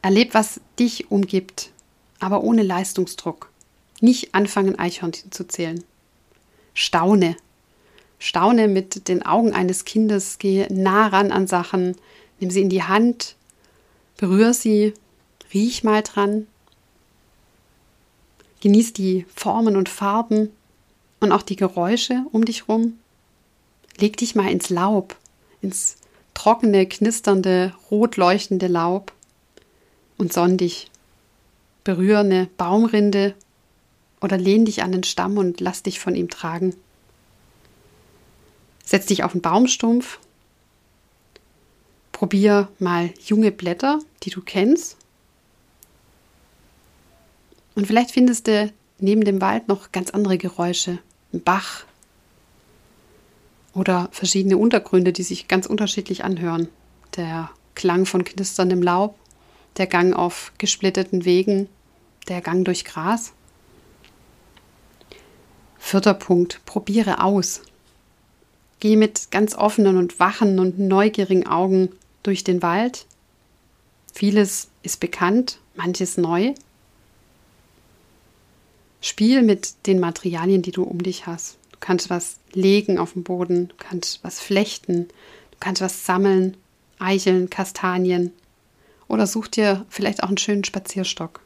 Erleb, 0.00 0.32
was 0.32 0.62
dich 0.78 1.10
umgibt, 1.10 1.70
aber 2.18 2.42
ohne 2.42 2.62
Leistungsdruck. 2.62 3.50
Nicht 4.00 4.34
anfangen, 4.34 4.78
Eichhörnchen 4.78 5.32
zu 5.32 5.46
zählen. 5.46 5.84
Staune. 6.72 7.36
Staune 8.18 8.68
mit 8.68 9.06
den 9.08 9.24
Augen 9.24 9.52
eines 9.52 9.84
Kindes, 9.84 10.38
gehe 10.38 10.66
nah 10.72 11.08
ran 11.08 11.30
an 11.30 11.46
Sachen, 11.46 11.94
nimm 12.40 12.50
sie 12.50 12.62
in 12.62 12.70
die 12.70 12.84
Hand, 12.84 13.36
berühr 14.16 14.54
sie, 14.54 14.94
riech 15.52 15.84
mal 15.84 16.02
dran. 16.02 16.46
Genieß 18.62 18.94
die 18.94 19.26
Formen 19.34 19.76
und 19.76 19.90
Farben 19.90 20.48
und 21.20 21.32
auch 21.32 21.42
die 21.42 21.56
Geräusche 21.56 22.24
um 22.32 22.46
dich 22.46 22.66
rum. 22.66 22.98
Leg 23.98 24.16
dich 24.16 24.34
mal 24.34 24.50
ins 24.50 24.70
Laub, 24.70 25.16
ins 25.60 25.96
trockene, 26.34 26.86
knisternde, 26.86 27.74
rot 27.90 28.16
leuchtende 28.16 28.66
Laub 28.66 29.12
und 30.18 30.32
sonn 30.32 30.56
dich. 30.56 30.90
Berühre 31.84 32.20
eine 32.20 32.46
Baumrinde 32.56 33.34
oder 34.20 34.36
lehn 34.36 34.64
dich 34.64 34.82
an 34.82 34.92
den 34.92 35.04
Stamm 35.04 35.38
und 35.38 35.60
lass 35.60 35.82
dich 35.82 36.00
von 36.00 36.16
ihm 36.16 36.30
tragen. 36.30 36.74
Setz 38.84 39.06
dich 39.06 39.22
auf 39.22 39.32
einen 39.32 39.42
Baumstumpf. 39.42 40.18
Probier 42.12 42.68
mal 42.78 43.10
junge 43.24 43.52
Blätter, 43.52 43.98
die 44.22 44.30
du 44.30 44.40
kennst. 44.40 44.96
Und 47.74 47.86
vielleicht 47.86 48.12
findest 48.12 48.46
du 48.46 48.72
neben 48.98 49.24
dem 49.24 49.40
Wald 49.40 49.68
noch 49.68 49.92
ganz 49.92 50.10
andere 50.10 50.38
Geräusche 50.38 50.98
ein 51.32 51.42
Bach 51.42 51.84
oder 53.74 54.08
verschiedene 54.12 54.56
Untergründe, 54.56 55.12
die 55.12 55.22
sich 55.22 55.48
ganz 55.48 55.66
unterschiedlich 55.66 56.24
anhören. 56.24 56.68
Der 57.16 57.50
Klang 57.74 58.06
von 58.06 58.24
knisterndem 58.24 58.82
Laub, 58.82 59.16
der 59.76 59.86
Gang 59.86 60.14
auf 60.14 60.52
gesplitteten 60.58 61.24
Wegen, 61.24 61.68
der 62.28 62.40
Gang 62.40 62.64
durch 62.64 62.84
Gras. 62.84 63.32
Vierter 65.78 66.14
Punkt, 66.14 66.64
probiere 66.64 67.22
aus. 67.22 67.62
Geh 68.80 68.96
mit 68.96 69.30
ganz 69.30 69.54
offenen 69.54 69.96
und 69.96 70.20
wachen 70.20 70.58
und 70.58 70.78
neugierigen 70.78 71.46
Augen 71.46 71.90
durch 72.22 72.44
den 72.44 72.62
Wald. 72.62 73.06
Vieles 74.12 74.68
ist 74.82 75.00
bekannt, 75.00 75.58
manches 75.74 76.16
neu. 76.16 76.54
Spiel 79.00 79.42
mit 79.42 79.86
den 79.86 80.00
Materialien, 80.00 80.62
die 80.62 80.70
du 80.70 80.82
um 80.84 81.02
dich 81.02 81.26
hast. 81.26 81.58
Kannst 81.84 82.08
was 82.08 82.36
legen 82.54 82.98
auf 82.98 83.12
dem 83.12 83.24
Boden, 83.24 83.68
du 83.68 83.74
kannst 83.76 84.24
was 84.24 84.40
flechten, 84.40 85.08
du 85.50 85.58
kannst 85.60 85.82
was 85.82 86.06
sammeln, 86.06 86.56
Eicheln, 86.98 87.50
Kastanien 87.50 88.32
oder 89.06 89.26
such 89.26 89.48
dir 89.48 89.84
vielleicht 89.90 90.22
auch 90.22 90.28
einen 90.28 90.38
schönen 90.38 90.64
Spazierstock. 90.64 91.42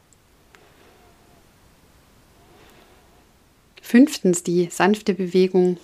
Fünftens 3.81 4.41
die 4.41 4.69
sanfte 4.71 5.13
Bewegung. 5.13 5.75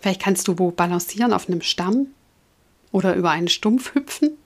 Vielleicht 0.00 0.22
kannst 0.22 0.46
du 0.46 0.60
wo 0.60 0.70
balancieren 0.70 1.32
auf 1.32 1.48
einem 1.48 1.62
Stamm 1.62 2.06
oder 2.92 3.16
über 3.16 3.32
einen 3.32 3.48
Stumpf 3.48 3.92
hüpfen. 3.96 4.38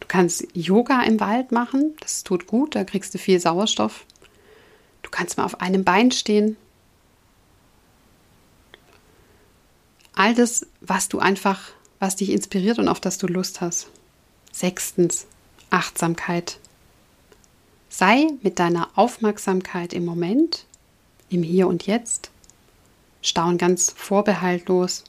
Du 0.00 0.08
kannst 0.08 0.48
Yoga 0.52 1.04
im 1.04 1.20
Wald 1.20 1.52
machen, 1.52 1.94
das 2.00 2.24
tut 2.24 2.48
gut, 2.48 2.74
da 2.74 2.82
kriegst 2.82 3.14
du 3.14 3.18
viel 3.18 3.38
Sauerstoff. 3.38 4.04
Du 5.06 5.10
kannst 5.12 5.36
mal 5.36 5.44
auf 5.44 5.60
einem 5.60 5.84
Bein 5.84 6.10
stehen. 6.10 6.56
All 10.16 10.34
das, 10.34 10.66
was 10.80 11.08
du 11.08 11.20
einfach, 11.20 11.60
was 12.00 12.16
dich 12.16 12.30
inspiriert 12.30 12.80
und 12.80 12.88
auf 12.88 12.98
das 12.98 13.16
du 13.16 13.28
Lust 13.28 13.60
hast. 13.60 13.86
Sechstens, 14.50 15.28
Achtsamkeit. 15.70 16.58
Sei 17.88 18.26
mit 18.42 18.58
deiner 18.58 18.88
Aufmerksamkeit 18.96 19.92
im 19.92 20.04
Moment, 20.04 20.66
im 21.30 21.44
Hier 21.44 21.68
und 21.68 21.86
Jetzt. 21.86 22.32
Staun 23.22 23.58
ganz 23.58 23.92
vorbehaltlos. 23.96 25.04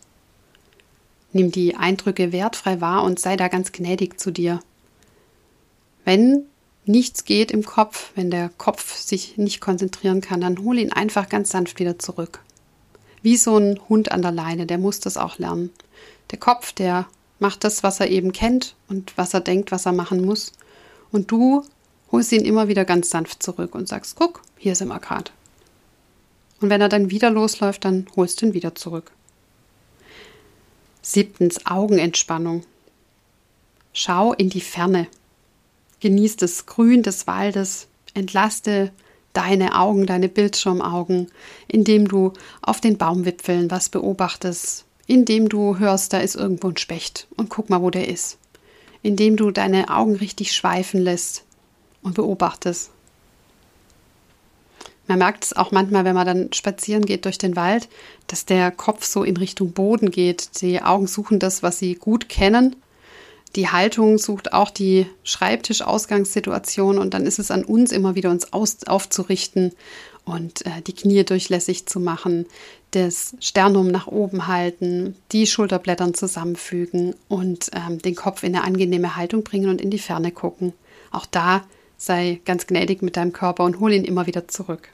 Nimm 1.34 1.52
die 1.52 1.76
Eindrücke 1.76 2.32
wertfrei 2.32 2.82
wahr 2.82 3.04
und 3.04 3.20
sei 3.20 3.36
da 3.36 3.48
ganz 3.48 3.72
gnädig 3.72 4.20
zu 4.20 4.30
dir. 4.30 4.60
Wenn 6.06 6.46
nichts 6.88 7.26
geht 7.26 7.52
im 7.52 7.64
Kopf, 7.64 8.12
wenn 8.16 8.32
der 8.32 8.50
Kopf 8.50 8.96
sich 8.96 9.38
nicht 9.38 9.62
konzentrieren 9.62 10.22
kann, 10.22 10.42
dann 10.42 10.60
hol 10.60 10.78
ihn 10.78 10.92
einfach 10.92 11.30
ganz 11.30 11.50
sanft 11.50 11.80
wieder 11.80 12.00
zurück. 12.00 12.40
Wie 13.22 13.38
so 13.38 13.58
ein 13.58 13.80
Hund 13.90 14.12
an 14.12 14.22
der 14.22 14.32
Leine, 14.32 14.66
der 14.66 14.78
muss 14.78 15.00
das 15.00 15.18
auch 15.18 15.38
lernen. 15.38 15.72
Der 16.32 16.40
Kopf, 16.40 16.74
der 16.74 17.08
macht 17.40 17.64
das, 17.64 17.84
was 17.84 18.00
er 18.00 18.10
eben 18.10 18.32
kennt 18.32 18.76
und 18.88 19.18
was 19.18 19.34
er 19.34 19.42
denkt, 19.42 19.72
was 19.72 19.86
er 19.86 19.94
machen 19.94 20.24
muss. 20.26 20.54
Und 21.12 21.32
du 21.32 21.64
holst 22.12 22.32
ihn 22.32 22.46
immer 22.46 22.68
wieder 22.68 22.86
ganz 22.86 23.10
sanft 23.10 23.44
zurück 23.44 23.76
und 23.76 23.88
sagst, 23.88 24.16
guck, 24.16 24.42
hier 24.58 24.76
sind 24.76 24.88
wir 24.88 25.00
gerade. 25.00 25.32
Und 26.60 26.70
wenn 26.70 26.82
er 26.82 26.90
dann 26.90 27.12
wieder 27.12 27.30
losläuft, 27.30 27.86
dann 27.86 28.08
holst 28.16 28.42
du 28.42 28.48
ihn 28.48 28.54
wieder 28.54 28.76
zurück. 28.76 29.12
Siebtens, 31.02 31.66
Augenentspannung. 31.66 32.64
Schau 33.94 34.34
in 34.34 34.50
die 34.50 34.62
Ferne. 34.62 35.08
Genieß 36.00 36.36
das 36.38 36.66
Grün 36.66 37.04
des 37.04 37.28
Waldes. 37.28 37.88
Entlaste 38.14 38.92
deine 39.34 39.80
Augen, 39.80 40.06
deine 40.08 40.30
Bildschirmaugen, 40.30 41.28
indem 41.68 42.08
du 42.08 42.34
auf 42.62 42.82
den 42.82 42.98
Baumwipfeln 42.98 43.70
was 43.70 43.90
beobachtest, 43.90 44.86
indem 45.06 45.48
du 45.48 45.78
hörst, 45.78 46.14
da 46.14 46.20
ist 46.20 46.36
irgendwo 46.36 46.70
ein 46.70 46.78
Specht 46.78 47.28
und 47.38 47.50
guck 47.50 47.70
mal, 47.70 47.82
wo 47.82 47.92
der 47.92 48.08
ist. 48.08 48.40
Indem 49.04 49.38
du 49.38 49.52
deine 49.52 49.90
Augen 49.90 50.16
richtig 50.16 50.54
schweifen 50.54 51.00
lässt 51.00 51.44
und 52.02 52.16
beobachtest. 52.16 52.90
Man 55.08 55.20
merkt 55.20 55.46
es 55.46 55.54
auch 55.56 55.72
manchmal, 55.72 56.04
wenn 56.04 56.16
man 56.16 56.26
dann 56.26 56.52
spazieren 56.52 57.06
geht 57.06 57.26
durch 57.26 57.38
den 57.38 57.56
Wald, 57.56 57.88
dass 58.26 58.46
der 58.46 58.72
Kopf 58.72 59.06
so 59.06 59.24
in 59.24 59.38
Richtung 59.38 59.72
Boden 59.72 60.12
geht. 60.12 60.62
Die 60.62 60.82
Augen 60.82 61.08
suchen 61.08 61.40
das, 61.40 61.64
was 61.64 61.80
sie 61.80 61.96
gut 61.96 62.28
kennen. 62.28 62.76
Die 63.56 63.70
Haltung 63.70 64.18
sucht 64.18 64.54
auch 64.54 64.70
die 64.70 65.08
Schreibtischausgangssituation 65.24 66.98
und 66.98 67.14
dann 67.14 67.26
ist 67.26 67.40
es 67.40 67.50
an 67.50 67.64
uns 67.64 67.92
immer 67.92 68.16
wieder 68.16 68.30
uns 68.30 68.54
aus, 68.54 68.84
aufzurichten 68.86 69.72
und 70.26 70.66
äh, 70.66 70.82
die 70.86 70.94
Knie 70.94 71.24
durchlässig 71.24 71.86
zu 71.86 72.00
machen, 72.00 72.46
das 72.92 73.36
Sternum 73.40 73.88
nach 73.88 74.08
oben 74.08 74.48
halten, 74.48 75.16
die 75.32 75.48
Schulterblättern 75.48 76.14
zusammenfügen 76.14 77.16
und 77.30 77.72
ähm, 77.74 78.00
den 78.00 78.16
Kopf 78.16 78.44
in 78.44 78.56
eine 78.56 78.64
angenehme 78.64 79.16
Haltung 79.16 79.44
bringen 79.44 79.70
und 79.70 79.82
in 79.82 79.90
die 79.90 80.00
Ferne 80.00 80.32
gucken. 80.32 80.74
Auch 81.12 81.26
da 81.26 81.64
sei 81.98 82.42
ganz 82.46 82.68
gnädig 82.68 83.02
mit 83.02 83.18
deinem 83.18 83.34
Körper 83.34 83.64
und 83.64 83.80
hol 83.80 83.92
ihn 83.92 84.06
immer 84.06 84.28
wieder 84.28 84.48
zurück. 84.48 84.90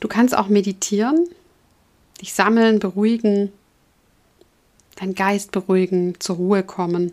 Du 0.00 0.08
kannst 0.08 0.36
auch 0.36 0.48
meditieren, 0.48 1.28
dich 2.20 2.34
sammeln, 2.34 2.78
beruhigen, 2.78 3.52
deinen 4.96 5.14
Geist 5.14 5.52
beruhigen, 5.52 6.14
zur 6.18 6.36
Ruhe 6.36 6.62
kommen. 6.62 7.12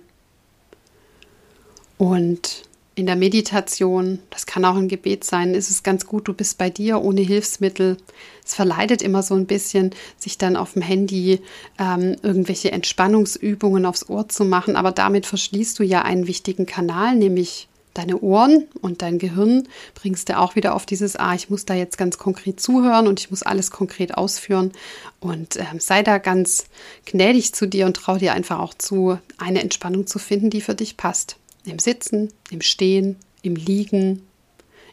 Und 1.98 2.64
in 2.96 3.06
der 3.08 3.16
Meditation, 3.16 4.20
das 4.30 4.46
kann 4.46 4.66
auch 4.66 4.76
ein 4.76 4.88
Gebet 4.88 5.24
sein, 5.24 5.56
ist 5.56 5.70
es 5.70 5.82
ganz 5.82 6.06
gut, 6.06 6.28
du 6.28 6.34
bist 6.34 6.58
bei 6.58 6.70
dir 6.70 7.02
ohne 7.02 7.22
Hilfsmittel. 7.22 7.98
Es 8.46 8.54
verleitet 8.54 9.02
immer 9.02 9.24
so 9.24 9.34
ein 9.36 9.48
bisschen, 9.48 9.92
sich 10.18 10.38
dann 10.38 10.56
auf 10.56 10.74
dem 10.74 10.84
Handy 10.84 11.40
ähm, 11.80 12.16
irgendwelche 12.22 12.72
Entspannungsübungen 12.72 13.86
aufs 13.86 14.10
Ohr 14.10 14.30
zu 14.30 14.46
machen, 14.46 14.76
aber 14.76 14.92
damit 14.92 15.26
verschließt 15.26 15.80
du 15.80 15.84
ja 15.84 16.04
einen 16.04 16.28
wichtigen 16.28 16.66
Kanal, 16.66 17.16
nämlich 17.16 17.68
deine 17.94 18.20
Ohren 18.20 18.68
und 18.82 19.02
dein 19.02 19.20
Gehirn 19.20 19.68
bringst 19.94 20.30
du 20.30 20.40
auch 20.40 20.56
wieder 20.56 20.76
auf 20.76 20.86
dieses, 20.86 21.16
ah, 21.16 21.36
ich 21.36 21.50
muss 21.50 21.66
da 21.66 21.74
jetzt 21.74 21.98
ganz 21.98 22.18
konkret 22.18 22.60
zuhören 22.60 23.08
und 23.08 23.20
ich 23.20 23.30
muss 23.30 23.44
alles 23.44 23.72
konkret 23.72 24.18
ausführen. 24.18 24.72
Und 25.20 25.58
äh, 25.58 25.66
sei 25.78 26.04
da 26.04 26.18
ganz 26.18 26.66
gnädig 27.06 27.54
zu 27.54 27.68
dir 27.68 27.86
und 27.86 27.96
trau 27.96 28.18
dir 28.18 28.34
einfach 28.34 28.60
auch 28.60 28.74
zu, 28.74 29.20
eine 29.38 29.62
Entspannung 29.62 30.08
zu 30.08 30.20
finden, 30.20 30.50
die 30.50 30.62
für 30.62 30.76
dich 30.76 30.98
passt. 30.98 31.38
Im 31.66 31.80
Sitzen, 31.80 32.34
im 32.50 32.62
Stehen, 32.62 33.18
im 33.42 33.56
Liegen, 33.56 34.24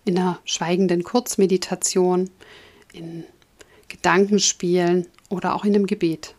in 0.04 0.18
einer 0.18 0.38
schweigenden 0.44 1.02
Kurzmeditation, 1.02 2.30
in 2.92 3.24
Gedankenspielen 3.88 5.06
oder 5.28 5.54
auch 5.54 5.64
in 5.64 5.74
einem 5.74 5.86
Gebet. 5.86 6.34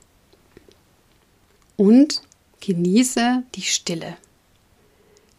Und 1.75 2.21
genieße 2.61 3.43
die 3.55 3.61
Stille 3.63 4.15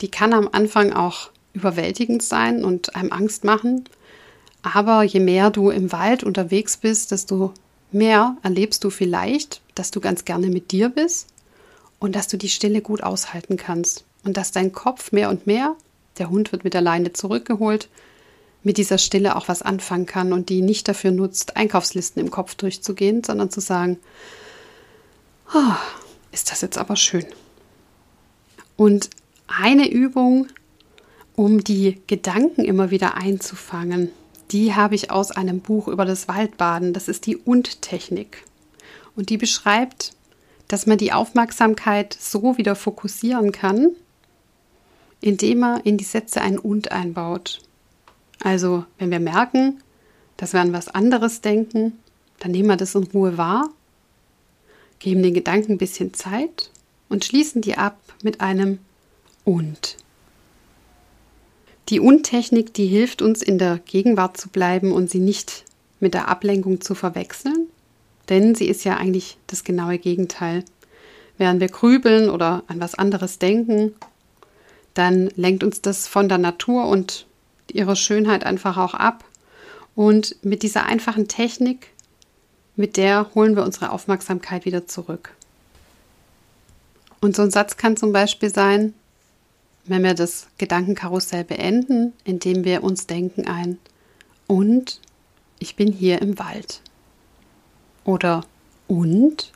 die 0.03 0.11
kann 0.11 0.33
am 0.33 0.49
Anfang 0.51 0.93
auch 0.93 1.31
überwältigend 1.55 2.23
sein 2.23 2.65
und 2.65 2.97
einem 2.97 3.13
Angst 3.13 3.45
machen. 3.45 3.85
Aber 4.63 5.03
je 5.03 5.21
mehr 5.21 5.51
du 5.51 5.71
im 5.71 5.93
Wald 5.93 6.25
unterwegs 6.25 6.77
bist, 6.77 7.11
desto 7.11 7.53
mehr 7.91 8.37
erlebst 8.43 8.85
du 8.85 8.91
vielleicht, 8.91 9.61
dass 9.75 9.91
du 9.91 10.01
ganz 10.01 10.25
gerne 10.25 10.49
mit 10.49 10.73
dir 10.73 10.89
bist 10.89 11.29
und 11.99 12.17
dass 12.17 12.29
du 12.29 12.37
die 12.37 12.49
Stille 12.49 12.81
gut 12.81 13.03
aushalten 13.03 13.57
kannst 13.57 14.05
und 14.25 14.37
dass 14.37 14.53
dein 14.53 14.73
Kopf 14.73 15.13
mehr 15.13 15.31
und 15.31 15.47
mehr, 15.47 15.77
der 16.19 16.31
Hund 16.31 16.53
wird 16.53 16.65
mit 16.65 16.75
der 16.75 16.81
Leine 16.81 17.13
zurückgeholt, 17.13 17.89
mit 18.63 18.77
dieser 18.77 18.99
Stille 18.99 19.37
auch 19.37 19.49
was 19.49 19.63
anfangen 19.63 20.07
kann 20.07 20.33
und 20.33 20.49
die 20.49 20.63
nicht 20.63 20.87
dafür 20.89 21.11
nutzt, 21.11 21.57
Einkaufslisten 21.57 22.23
im 22.23 22.31
Kopf 22.31 22.55
durchzugehen, 22.55 23.25
sondern 23.25 23.51
zu 23.51 23.61
sagen, 23.61 23.99
oh, 25.55 25.75
ist 26.31 26.51
das 26.51 26.61
jetzt 26.61 26.79
aber 26.79 26.97
schön. 26.97 27.27
Und 28.77 29.11
eine 29.59 29.91
Übung, 29.91 30.49
um 31.35 31.65
die 31.65 32.01
Gedanken 32.07 32.65
immer 32.65 32.91
wieder 32.91 33.17
einzufangen. 33.17 34.11
Die 34.51 34.75
habe 34.75 34.95
ich 34.95 35.11
aus 35.11 35.31
einem 35.31 35.61
Buch 35.61 35.89
über 35.89 36.05
das 36.05 36.29
Waldbaden. 36.29 36.93
Das 36.93 37.09
ist 37.09 37.27
die 37.27 37.37
Und-Technik. 37.37 38.45
Und 39.17 39.31
die 39.31 39.39
beschreibt, 39.39 40.13
dass 40.69 40.87
man 40.87 40.99
die 40.99 41.13
Aufmerksamkeit 41.13 42.17
so 42.19 42.57
wieder 42.57 42.75
fokussieren 42.75 43.53
kann, 43.53 43.91
indem 45.21 45.61
man 45.61 45.81
in 45.81 45.99
die 45.99 46.05
Sätze 46.05 46.41
ein 46.41 46.59
Und 46.59 46.93
einbaut. 46.93 47.61
Also, 48.43 48.85
wenn 48.99 49.11
wir 49.11 49.21
merken, 49.21 49.83
dass 50.37 50.53
wir 50.53 50.61
an 50.61 50.73
was 50.73 50.89
anderes 50.89 51.41
denken, 51.41 51.99
dann 52.41 52.51
nehmen 52.51 52.69
wir 52.69 52.77
das 52.77 52.95
in 52.95 53.05
Ruhe 53.05 53.39
wahr, 53.39 53.69
geben 54.99 55.23
den 55.23 55.35
Gedanken 55.35 55.73
ein 55.73 55.79
bisschen 55.79 56.13
Zeit 56.15 56.71
und 57.09 57.25
schließen 57.25 57.63
die 57.63 57.77
ab 57.77 57.99
mit 58.23 58.41
einem 58.41 58.79
und. 59.45 59.97
Die 61.89 62.01
Untechnik, 62.01 62.73
die 62.75 62.87
hilft 62.87 63.23
uns 63.23 63.43
in 63.43 63.59
der 63.59 63.79
Gegenwart 63.79 64.37
zu 64.37 64.49
bleiben 64.49 64.93
und 64.93 65.11
sie 65.11 65.19
nicht 65.19 65.65
mit 66.01 66.15
der 66.15 66.29
Ablenkung 66.29 66.81
zu 66.81 66.95
verwechseln, 66.95 67.67
denn 68.29 68.55
sie 68.55 68.67
ist 68.67 68.85
ja 68.85 68.97
eigentlich 68.97 69.37
das 69.47 69.65
genaue 69.65 69.99
Gegenteil. 69.99 70.65
Während 71.39 71.61
wir 71.61 71.69
grübeln 71.69 72.31
oder 72.31 72.63
an 72.67 72.81
was 72.81 72.95
anderes 72.95 73.39
denken, 73.39 73.95
dann 74.95 75.31
lenkt 75.37 75.65
uns 75.65 75.81
das 75.81 76.07
von 76.07 76.29
der 76.29 76.39
Natur 76.39 76.87
und 76.87 77.27
ihrer 77.73 77.97
Schönheit 77.97 78.45
einfach 78.45 78.77
auch 78.77 78.95
ab. 78.95 79.25
Und 79.95 80.37
mit 80.43 80.63
dieser 80.63 80.85
einfachen 80.87 81.29
Technik, 81.29 81.89
mit 82.77 82.97
der 82.97 83.35
holen 83.35 83.57
wir 83.57 83.65
unsere 83.65 83.91
Aufmerksamkeit 83.91 84.65
wieder 84.65 84.87
zurück. 84.87 85.35
Und 87.21 87.37
so 87.37 87.43
ein 87.43 87.51
Satz 87.51 87.77
kann 87.77 87.97
zum 87.97 88.13
Beispiel 88.13 88.53
sein, 88.53 88.95
wenn 89.85 90.03
wir 90.03 90.15
das 90.15 90.47
Gedankenkarussell 90.59 91.45
beenden, 91.45 92.13
indem 92.25 92.65
wir 92.65 92.83
uns 92.83 93.07
denken 93.07 93.47
ein, 93.47 93.79
und 94.47 95.01
ich 95.59 95.77
bin 95.77 95.93
hier 95.93 96.21
im 96.21 96.39
Wald. 96.39 96.83
Oder 98.05 98.45
und 98.89 99.53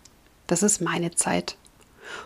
das 0.46 0.62
ist 0.62 0.80
meine 0.80 1.14
Zeit. 1.14 1.56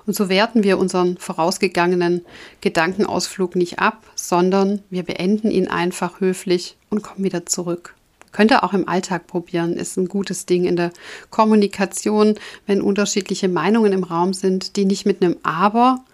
Und 0.06 0.14
so 0.14 0.28
werten 0.28 0.62
wir 0.62 0.78
unseren 0.78 1.16
vorausgegangenen 1.16 2.24
Gedankenausflug 2.60 3.56
nicht 3.56 3.78
ab, 3.78 4.06
sondern 4.14 4.82
wir 4.90 5.02
beenden 5.02 5.50
ihn 5.50 5.68
einfach 5.68 6.20
höflich 6.20 6.76
und 6.90 7.02
kommen 7.02 7.24
wieder 7.24 7.46
zurück. 7.46 7.94
Könnt 8.32 8.52
ihr 8.52 8.62
auch 8.62 8.74
im 8.74 8.88
Alltag 8.88 9.26
probieren, 9.26 9.72
ist 9.72 9.96
ein 9.96 10.06
gutes 10.06 10.46
Ding 10.46 10.64
in 10.64 10.76
der 10.76 10.92
Kommunikation, 11.30 12.36
wenn 12.66 12.82
unterschiedliche 12.82 13.48
Meinungen 13.48 13.92
im 13.92 14.04
Raum 14.04 14.34
sind, 14.34 14.76
die 14.76 14.84
nicht 14.84 15.06
mit 15.06 15.22
einem 15.22 15.36
Aber 15.42 16.04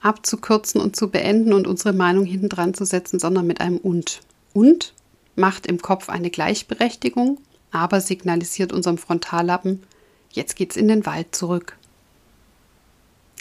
abzukürzen 0.00 0.80
und 0.80 0.96
zu 0.96 1.08
beenden 1.08 1.52
und 1.52 1.66
unsere 1.66 1.92
Meinung 1.92 2.24
hinten 2.24 2.48
dran 2.48 2.74
zu 2.74 2.84
setzen, 2.84 3.18
sondern 3.18 3.46
mit 3.46 3.60
einem 3.60 3.78
und. 3.78 4.20
Und 4.52 4.94
macht 5.36 5.66
im 5.66 5.80
Kopf 5.80 6.08
eine 6.08 6.30
Gleichberechtigung, 6.30 7.38
aber 7.70 8.00
signalisiert 8.00 8.72
unserem 8.72 8.98
Frontallappen, 8.98 9.82
jetzt 10.32 10.56
geht's 10.56 10.76
in 10.76 10.88
den 10.88 11.06
Wald 11.06 11.34
zurück. 11.34 11.76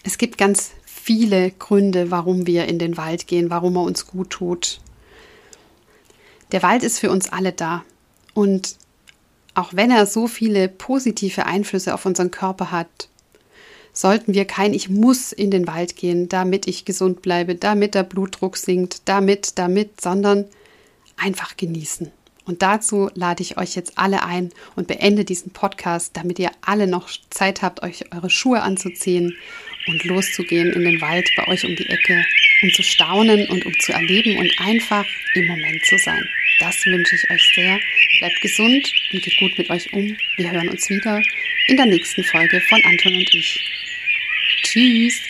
Es 0.03 0.17
gibt 0.17 0.37
ganz 0.37 0.71
viele 0.85 1.51
Gründe, 1.51 2.11
warum 2.11 2.47
wir 2.47 2.67
in 2.67 2.79
den 2.79 2.97
Wald 2.97 3.27
gehen, 3.27 3.49
warum 3.49 3.75
er 3.75 3.83
uns 3.83 4.07
gut 4.07 4.29
tut. 4.29 4.79
Der 6.51 6.63
Wald 6.63 6.83
ist 6.83 6.99
für 6.99 7.11
uns 7.11 7.31
alle 7.31 7.51
da. 7.51 7.83
Und 8.33 8.75
auch 9.53 9.73
wenn 9.73 9.91
er 9.91 10.05
so 10.05 10.27
viele 10.27 10.69
positive 10.69 11.45
Einflüsse 11.45 11.93
auf 11.93 12.05
unseren 12.05 12.31
Körper 12.31 12.71
hat, 12.71 13.09
sollten 13.93 14.33
wir 14.33 14.45
kein 14.45 14.73
Ich 14.73 14.89
muss 14.89 15.31
in 15.31 15.51
den 15.51 15.67
Wald 15.67 15.95
gehen, 15.95 16.29
damit 16.29 16.67
ich 16.67 16.85
gesund 16.85 17.21
bleibe, 17.21 17.55
damit 17.55 17.95
der 17.95 18.03
Blutdruck 18.03 18.57
sinkt, 18.57 19.01
damit, 19.05 19.57
damit, 19.57 20.01
sondern 20.01 20.45
einfach 21.17 21.57
genießen. 21.57 22.11
Und 22.45 22.63
dazu 22.63 23.11
lade 23.13 23.43
ich 23.43 23.57
euch 23.57 23.75
jetzt 23.75 23.97
alle 23.97 24.23
ein 24.23 24.51
und 24.75 24.87
beende 24.87 25.23
diesen 25.23 25.51
Podcast, 25.51 26.17
damit 26.17 26.39
ihr 26.39 26.49
alle 26.61 26.87
noch 26.87 27.09
Zeit 27.29 27.61
habt, 27.61 27.83
euch 27.83 28.11
eure 28.11 28.31
Schuhe 28.31 28.61
anzuziehen 28.61 29.35
und 29.87 30.03
loszugehen 30.03 30.73
in 30.73 30.83
den 30.83 30.99
Wald 30.99 31.29
bei 31.37 31.47
euch 31.47 31.63
um 31.63 31.75
die 31.75 31.87
Ecke, 31.87 32.25
um 32.63 32.71
zu 32.71 32.81
staunen 32.81 33.47
und 33.49 33.65
um 33.65 33.73
zu 33.79 33.93
erleben 33.93 34.37
und 34.37 34.51
einfach 34.59 35.05
im 35.35 35.47
Moment 35.47 35.85
zu 35.85 35.97
sein. 35.99 36.27
Das 36.59 36.85
wünsche 36.85 37.15
ich 37.15 37.29
euch 37.31 37.51
sehr. 37.55 37.79
Bleibt 38.19 38.41
gesund 38.41 38.93
und 39.13 39.23
geht 39.23 39.37
gut 39.39 39.57
mit 39.57 39.69
euch 39.69 39.91
um. 39.93 40.15
Wir 40.37 40.51
hören 40.51 40.69
uns 40.69 40.89
wieder 40.89 41.21
in 41.67 41.77
der 41.77 41.85
nächsten 41.85 42.23
Folge 42.23 42.59
von 42.61 42.81
Anton 42.83 43.13
und 43.13 43.33
ich. 43.33 43.59
Tschüss. 44.63 45.28